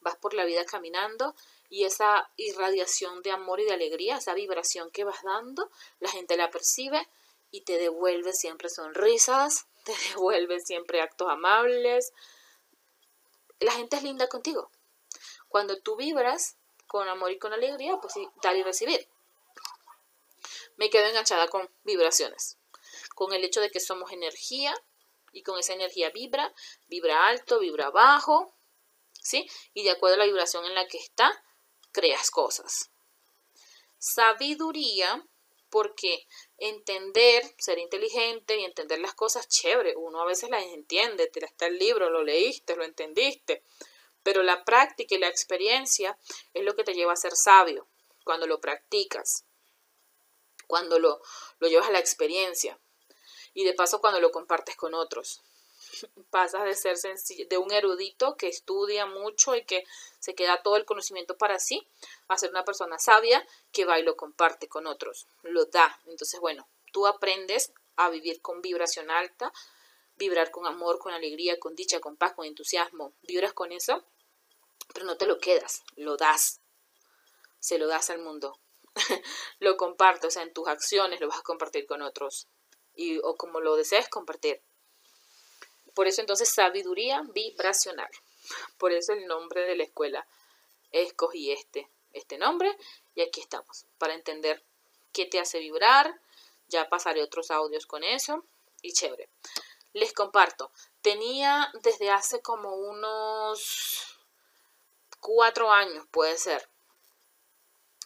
Vas 0.00 0.16
por 0.16 0.34
la 0.34 0.44
vida 0.44 0.64
caminando 0.64 1.34
y 1.68 1.84
esa 1.84 2.30
irradiación 2.36 3.22
de 3.22 3.32
amor 3.32 3.60
y 3.60 3.64
de 3.64 3.74
alegría, 3.74 4.18
esa 4.18 4.34
vibración 4.34 4.90
que 4.90 5.04
vas 5.04 5.22
dando, 5.22 5.70
la 6.00 6.10
gente 6.10 6.36
la 6.36 6.50
percibe 6.50 7.08
y 7.50 7.62
te 7.62 7.78
devuelve 7.78 8.32
siempre 8.32 8.68
sonrisas, 8.68 9.66
te 9.84 9.94
devuelve 10.08 10.60
siempre 10.60 11.00
actos 11.00 11.28
amables. 11.30 12.12
La 13.60 13.72
gente 13.72 13.96
es 13.96 14.02
linda 14.02 14.28
contigo. 14.28 14.70
Cuando 15.48 15.80
tú 15.80 15.96
vibras 15.96 16.56
con 16.86 17.08
amor 17.08 17.32
y 17.32 17.38
con 17.38 17.52
alegría, 17.52 17.96
pues 18.00 18.12
sí, 18.12 18.28
dar 18.42 18.56
y 18.56 18.62
recibir. 18.62 19.08
Me 20.76 20.90
quedo 20.90 21.06
enganchada 21.06 21.48
con 21.48 21.70
vibraciones, 21.84 22.58
con 23.14 23.32
el 23.32 23.42
hecho 23.44 23.60
de 23.60 23.70
que 23.70 23.80
somos 23.80 24.12
energía 24.12 24.74
y 25.32 25.42
con 25.42 25.58
esa 25.58 25.72
energía 25.72 26.10
vibra, 26.10 26.52
vibra 26.88 27.26
alto, 27.26 27.58
vibra 27.58 27.90
bajo, 27.90 28.52
¿sí? 29.26 29.48
Y 29.74 29.82
de 29.82 29.90
acuerdo 29.90 30.14
a 30.14 30.18
la 30.18 30.26
vibración 30.26 30.64
en 30.64 30.74
la 30.74 30.86
que 30.86 30.98
está, 30.98 31.42
creas 31.92 32.30
cosas. 32.30 32.90
Sabiduría, 33.98 35.26
porque 35.68 36.26
entender, 36.58 37.42
ser 37.58 37.78
inteligente 37.78 38.56
y 38.56 38.64
entender 38.64 39.00
las 39.00 39.14
cosas, 39.14 39.48
chévere, 39.48 39.96
uno 39.96 40.20
a 40.20 40.26
veces 40.26 40.48
las 40.48 40.62
entiende, 40.62 41.26
te 41.26 41.44
está 41.44 41.66
el 41.66 41.78
libro, 41.78 42.08
lo 42.08 42.22
leíste, 42.22 42.76
lo 42.76 42.84
entendiste, 42.84 43.64
pero 44.22 44.42
la 44.42 44.64
práctica 44.64 45.14
y 45.14 45.18
la 45.18 45.28
experiencia 45.28 46.18
es 46.54 46.64
lo 46.64 46.74
que 46.76 46.84
te 46.84 46.94
lleva 46.94 47.12
a 47.12 47.16
ser 47.16 47.32
sabio 47.34 47.88
cuando 48.24 48.46
lo 48.46 48.60
practicas, 48.60 49.44
cuando 50.66 50.98
lo, 50.98 51.20
lo 51.58 51.68
llevas 51.68 51.88
a 51.88 51.92
la 51.92 51.98
experiencia 51.98 52.78
y 53.54 53.64
de 53.64 53.74
paso 53.74 54.00
cuando 54.00 54.20
lo 54.20 54.30
compartes 54.30 54.76
con 54.76 54.94
otros. 54.94 55.42
Pasas 56.30 56.64
de 56.64 56.74
ser 56.74 56.96
de 57.48 57.58
un 57.58 57.72
erudito 57.72 58.36
que 58.36 58.48
estudia 58.48 59.06
mucho 59.06 59.54
y 59.54 59.64
que 59.64 59.84
se 60.18 60.34
queda 60.34 60.62
todo 60.62 60.76
el 60.76 60.84
conocimiento 60.84 61.36
para 61.36 61.58
sí, 61.58 61.86
a 62.28 62.38
ser 62.38 62.50
una 62.50 62.64
persona 62.64 62.98
sabia 62.98 63.46
que 63.72 63.84
va 63.84 63.98
y 63.98 64.02
lo 64.02 64.16
comparte 64.16 64.68
con 64.68 64.86
otros, 64.86 65.26
lo 65.42 65.66
da. 65.66 66.00
Entonces, 66.06 66.40
bueno, 66.40 66.68
tú 66.92 67.06
aprendes 67.06 67.72
a 67.96 68.10
vivir 68.10 68.40
con 68.40 68.62
vibración 68.62 69.10
alta, 69.10 69.52
vibrar 70.16 70.50
con 70.50 70.66
amor, 70.66 70.98
con 70.98 71.12
alegría, 71.12 71.58
con 71.58 71.74
dicha, 71.74 72.00
con 72.00 72.16
paz, 72.16 72.34
con 72.34 72.46
entusiasmo. 72.46 73.12
Vibras 73.22 73.52
con 73.52 73.72
eso, 73.72 74.04
pero 74.92 75.06
no 75.06 75.16
te 75.16 75.26
lo 75.26 75.38
quedas, 75.38 75.82
lo 75.96 76.16
das. 76.16 76.60
Se 77.58 77.78
lo 77.78 77.86
das 77.86 78.10
al 78.10 78.20
mundo. 78.20 78.58
lo 79.58 79.76
compartes, 79.76 80.28
o 80.28 80.30
sea, 80.30 80.42
en 80.42 80.52
tus 80.52 80.68
acciones 80.68 81.20
lo 81.20 81.28
vas 81.28 81.40
a 81.40 81.42
compartir 81.42 81.86
con 81.86 82.02
otros 82.02 82.48
y, 82.94 83.18
o 83.18 83.36
como 83.36 83.60
lo 83.60 83.76
desees 83.76 84.08
compartir. 84.08 84.62
Por 85.96 86.06
eso 86.06 86.20
entonces 86.20 86.50
sabiduría 86.50 87.22
vibracional. 87.32 88.10
Por 88.76 88.92
eso 88.92 89.14
el 89.14 89.26
nombre 89.26 89.62
de 89.62 89.76
la 89.76 89.84
escuela. 89.84 90.26
Escogí 90.92 91.50
este, 91.50 91.88
este 92.12 92.36
nombre 92.36 92.76
y 93.14 93.22
aquí 93.22 93.40
estamos 93.40 93.86
para 93.96 94.12
entender 94.12 94.62
qué 95.14 95.24
te 95.24 95.40
hace 95.40 95.58
vibrar. 95.58 96.20
Ya 96.68 96.90
pasaré 96.90 97.22
otros 97.22 97.50
audios 97.50 97.86
con 97.86 98.04
eso 98.04 98.44
y 98.82 98.92
chévere. 98.92 99.30
Les 99.94 100.12
comparto. 100.12 100.70
Tenía 101.00 101.72
desde 101.82 102.10
hace 102.10 102.42
como 102.42 102.74
unos 102.74 104.18
cuatro 105.20 105.72
años, 105.72 106.06
puede 106.10 106.36
ser, 106.36 106.68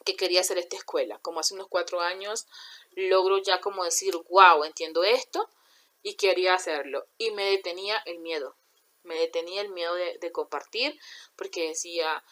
que 0.04 0.14
quería 0.14 0.42
hacer 0.42 0.58
esta 0.58 0.76
escuela. 0.76 1.18
Como 1.22 1.40
hace 1.40 1.54
unos 1.54 1.66
cuatro 1.66 2.00
años 2.00 2.46
logro 2.92 3.38
ya 3.38 3.60
como 3.60 3.82
decir, 3.82 4.16
wow, 4.28 4.62
entiendo 4.62 5.02
esto 5.02 5.50
y 6.02 6.14
quería 6.16 6.54
hacerlo. 6.54 7.06
Y 7.18 7.30
me 7.32 7.44
detenía 7.44 7.96
el 8.06 8.18
miedo. 8.20 8.56
Me 9.02 9.14
detenía 9.16 9.62
el 9.62 9.70
miedo 9.70 9.94
de, 9.94 10.32
compartir 10.32 10.98
porque 11.36 11.68
decía, 11.68 12.22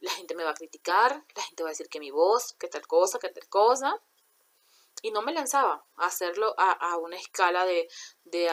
la 0.00 0.10
gente 0.10 0.34
me 0.34 0.44
va 0.44 0.50
a 0.50 0.54
criticar, 0.54 1.24
la 1.34 1.42
gente 1.42 1.62
va 1.62 1.68
a 1.68 1.72
decir 1.72 1.88
que 1.88 2.00
mi 2.00 2.10
voz, 2.10 2.54
que 2.54 2.68
tal 2.68 2.86
cosa, 2.86 3.18
que 3.18 3.28
tal 3.28 3.48
cosa. 3.48 4.00
Y 5.02 5.10
no 5.10 5.22
me 5.22 5.32
lanzaba 5.32 5.84
a 5.96 6.06
hacerlo 6.06 6.54
a, 6.58 6.96
una 6.98 7.16
escala 7.16 7.64
de, 7.64 7.88
de, 8.24 8.50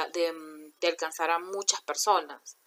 de 0.80 0.88
alcanzar 0.88 1.32
a 1.32 1.40
muchas 1.40 1.82
personas. 1.82 2.58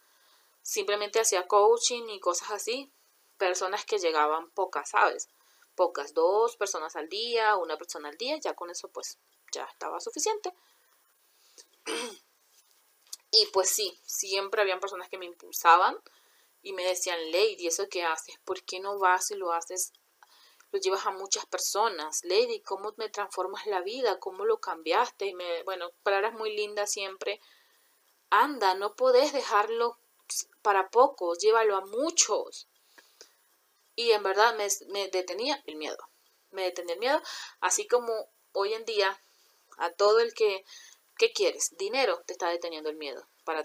Simplemente 0.62 1.20
hacía 1.20 1.46
coaching 1.46 2.08
y 2.08 2.18
cosas 2.18 2.50
así. 2.50 2.90
Personas 3.38 3.84
que 3.84 3.98
llegaban 3.98 4.50
pocas, 4.50 4.90
¿sabes? 4.90 5.28
pocas, 5.76 6.14
dos 6.14 6.56
personas 6.56 6.96
al 6.96 7.08
día, 7.08 7.54
una 7.56 7.76
persona 7.76 8.08
al 8.08 8.16
día, 8.16 8.36
ya 8.38 8.54
con 8.54 8.70
eso 8.70 8.88
pues 8.88 9.18
ya 9.52 9.64
estaba 9.64 10.00
suficiente. 10.00 10.52
Y 13.30 13.46
pues 13.52 13.68
sí, 13.70 13.98
siempre 14.04 14.62
habían 14.62 14.80
personas 14.80 15.08
que 15.08 15.18
me 15.18 15.26
impulsaban 15.26 15.96
y 16.62 16.72
me 16.72 16.84
decían, 16.84 17.18
Lady, 17.30 17.66
¿eso 17.66 17.88
qué 17.88 18.02
haces? 18.02 18.38
¿Por 18.44 18.62
qué 18.64 18.80
no 18.80 18.98
vas 18.98 19.30
y 19.30 19.34
lo 19.34 19.52
haces? 19.52 19.92
Lo 20.72 20.78
llevas 20.78 21.06
a 21.06 21.10
muchas 21.10 21.46
personas. 21.46 22.24
Lady, 22.24 22.60
¿cómo 22.60 22.94
me 22.96 23.08
transformas 23.08 23.66
la 23.66 23.82
vida? 23.82 24.18
¿Cómo 24.18 24.44
lo 24.44 24.58
cambiaste? 24.58 25.26
Y 25.26 25.34
me, 25.34 25.62
bueno, 25.64 25.90
palabras 26.02 26.32
muy 26.34 26.56
lindas 26.56 26.90
siempre. 26.90 27.40
Anda, 28.30 28.74
no 28.74 28.96
podés 28.96 29.32
dejarlo 29.32 29.98
para 30.62 30.90
pocos, 30.90 31.38
llévalo 31.38 31.76
a 31.76 31.86
muchos. 31.86 32.68
Y 33.94 34.10
en 34.10 34.22
verdad 34.22 34.56
me, 34.88 35.08
detenía 35.08 35.62
el 35.66 35.76
miedo. 35.76 35.98
Me 36.50 36.62
detenía 36.62 36.94
el 36.94 37.00
miedo, 37.00 37.22
así 37.60 37.86
como 37.86 38.28
hoy 38.52 38.74
en 38.74 38.84
día 38.84 39.20
a 39.78 39.90
todo 39.92 40.20
el 40.20 40.34
que, 40.34 40.64
¿qué 41.16 41.32
quieres? 41.32 41.76
Dinero 41.76 42.22
te 42.26 42.32
está 42.32 42.48
deteniendo 42.48 42.90
el 42.90 42.96
miedo. 42.96 43.26
Para, 43.44 43.64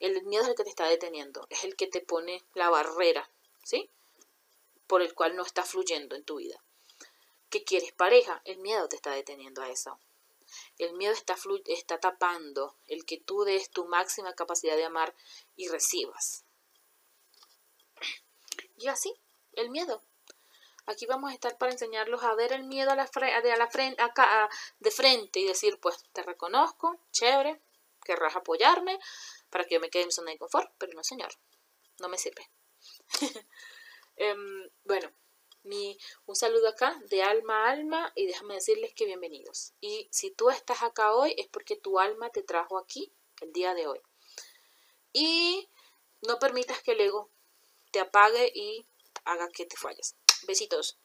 el 0.00 0.22
miedo 0.24 0.42
es 0.44 0.50
el 0.50 0.54
que 0.54 0.64
te 0.64 0.70
está 0.70 0.86
deteniendo, 0.86 1.46
es 1.50 1.64
el 1.64 1.76
que 1.76 1.86
te 1.86 2.00
pone 2.00 2.44
la 2.54 2.70
barrera, 2.70 3.30
¿sí? 3.64 3.90
Por 4.86 5.02
el 5.02 5.14
cual 5.14 5.36
no 5.36 5.42
está 5.42 5.64
fluyendo 5.64 6.14
en 6.16 6.24
tu 6.24 6.36
vida. 6.36 6.62
¿Qué 7.50 7.64
quieres? 7.64 7.92
Pareja, 7.92 8.42
el 8.44 8.58
miedo 8.58 8.88
te 8.88 8.96
está 8.96 9.12
deteniendo 9.12 9.62
a 9.62 9.70
eso. 9.70 9.98
El 10.78 10.94
miedo 10.94 11.12
está, 11.12 11.36
está 11.66 11.98
tapando 11.98 12.76
el 12.86 13.04
que 13.04 13.18
tú 13.18 13.44
des 13.44 13.70
tu 13.70 13.86
máxima 13.86 14.34
capacidad 14.34 14.76
de 14.76 14.84
amar 14.84 15.14
y 15.56 15.68
recibas. 15.68 16.44
Y 18.76 18.88
así, 18.88 19.14
el 19.52 19.70
miedo. 19.70 20.02
Aquí 20.86 21.04
vamos 21.06 21.30
a 21.30 21.34
estar 21.34 21.58
para 21.58 21.72
enseñarlos 21.72 22.22
a 22.22 22.34
ver 22.34 22.52
el 22.52 22.64
miedo 22.64 22.92
a 22.92 22.96
la, 22.96 23.10
de, 23.42 23.52
a 23.52 23.56
la 23.56 23.68
frente, 23.68 24.00
acá, 24.00 24.48
de 24.78 24.90
frente 24.92 25.40
y 25.40 25.46
decir, 25.46 25.80
pues 25.80 25.96
te 26.12 26.22
reconozco, 26.22 27.00
chévere, 27.10 27.60
querrás 28.04 28.36
apoyarme 28.36 28.98
para 29.50 29.64
que 29.64 29.74
yo 29.74 29.80
me 29.80 29.90
quede 29.90 30.02
en 30.02 30.08
mi 30.08 30.12
zona 30.12 30.30
de 30.30 30.38
confort, 30.38 30.70
pero 30.78 30.92
no, 30.94 31.02
señor, 31.02 31.32
no 31.98 32.08
me 32.08 32.18
sirve. 32.18 32.48
Em, 34.18 34.70
bueno, 34.84 35.12
mi, 35.62 35.98
un 36.24 36.34
saludo 36.36 36.68
acá 36.68 36.98
de 37.10 37.22
alma 37.22 37.66
a 37.66 37.70
alma 37.72 38.12
y 38.14 38.26
déjame 38.26 38.54
decirles 38.54 38.94
que 38.94 39.04
bienvenidos. 39.04 39.74
Y 39.78 40.08
si 40.10 40.30
tú 40.30 40.48
estás 40.48 40.82
acá 40.82 41.12
hoy 41.12 41.34
es 41.36 41.48
porque 41.48 41.76
tu 41.76 41.98
alma 41.98 42.30
te 42.30 42.42
trajo 42.42 42.78
aquí 42.78 43.12
el 43.42 43.52
día 43.52 43.74
de 43.74 43.86
hoy. 43.88 44.00
Y 45.12 45.68
no 46.26 46.38
permitas 46.38 46.80
que 46.82 46.92
el 46.92 47.00
ego 47.02 47.30
te 47.90 48.00
apague 48.00 48.50
y 48.54 48.86
haga 49.24 49.50
que 49.50 49.66
te 49.66 49.76
falles. 49.76 50.16
Besitos. 50.46 50.98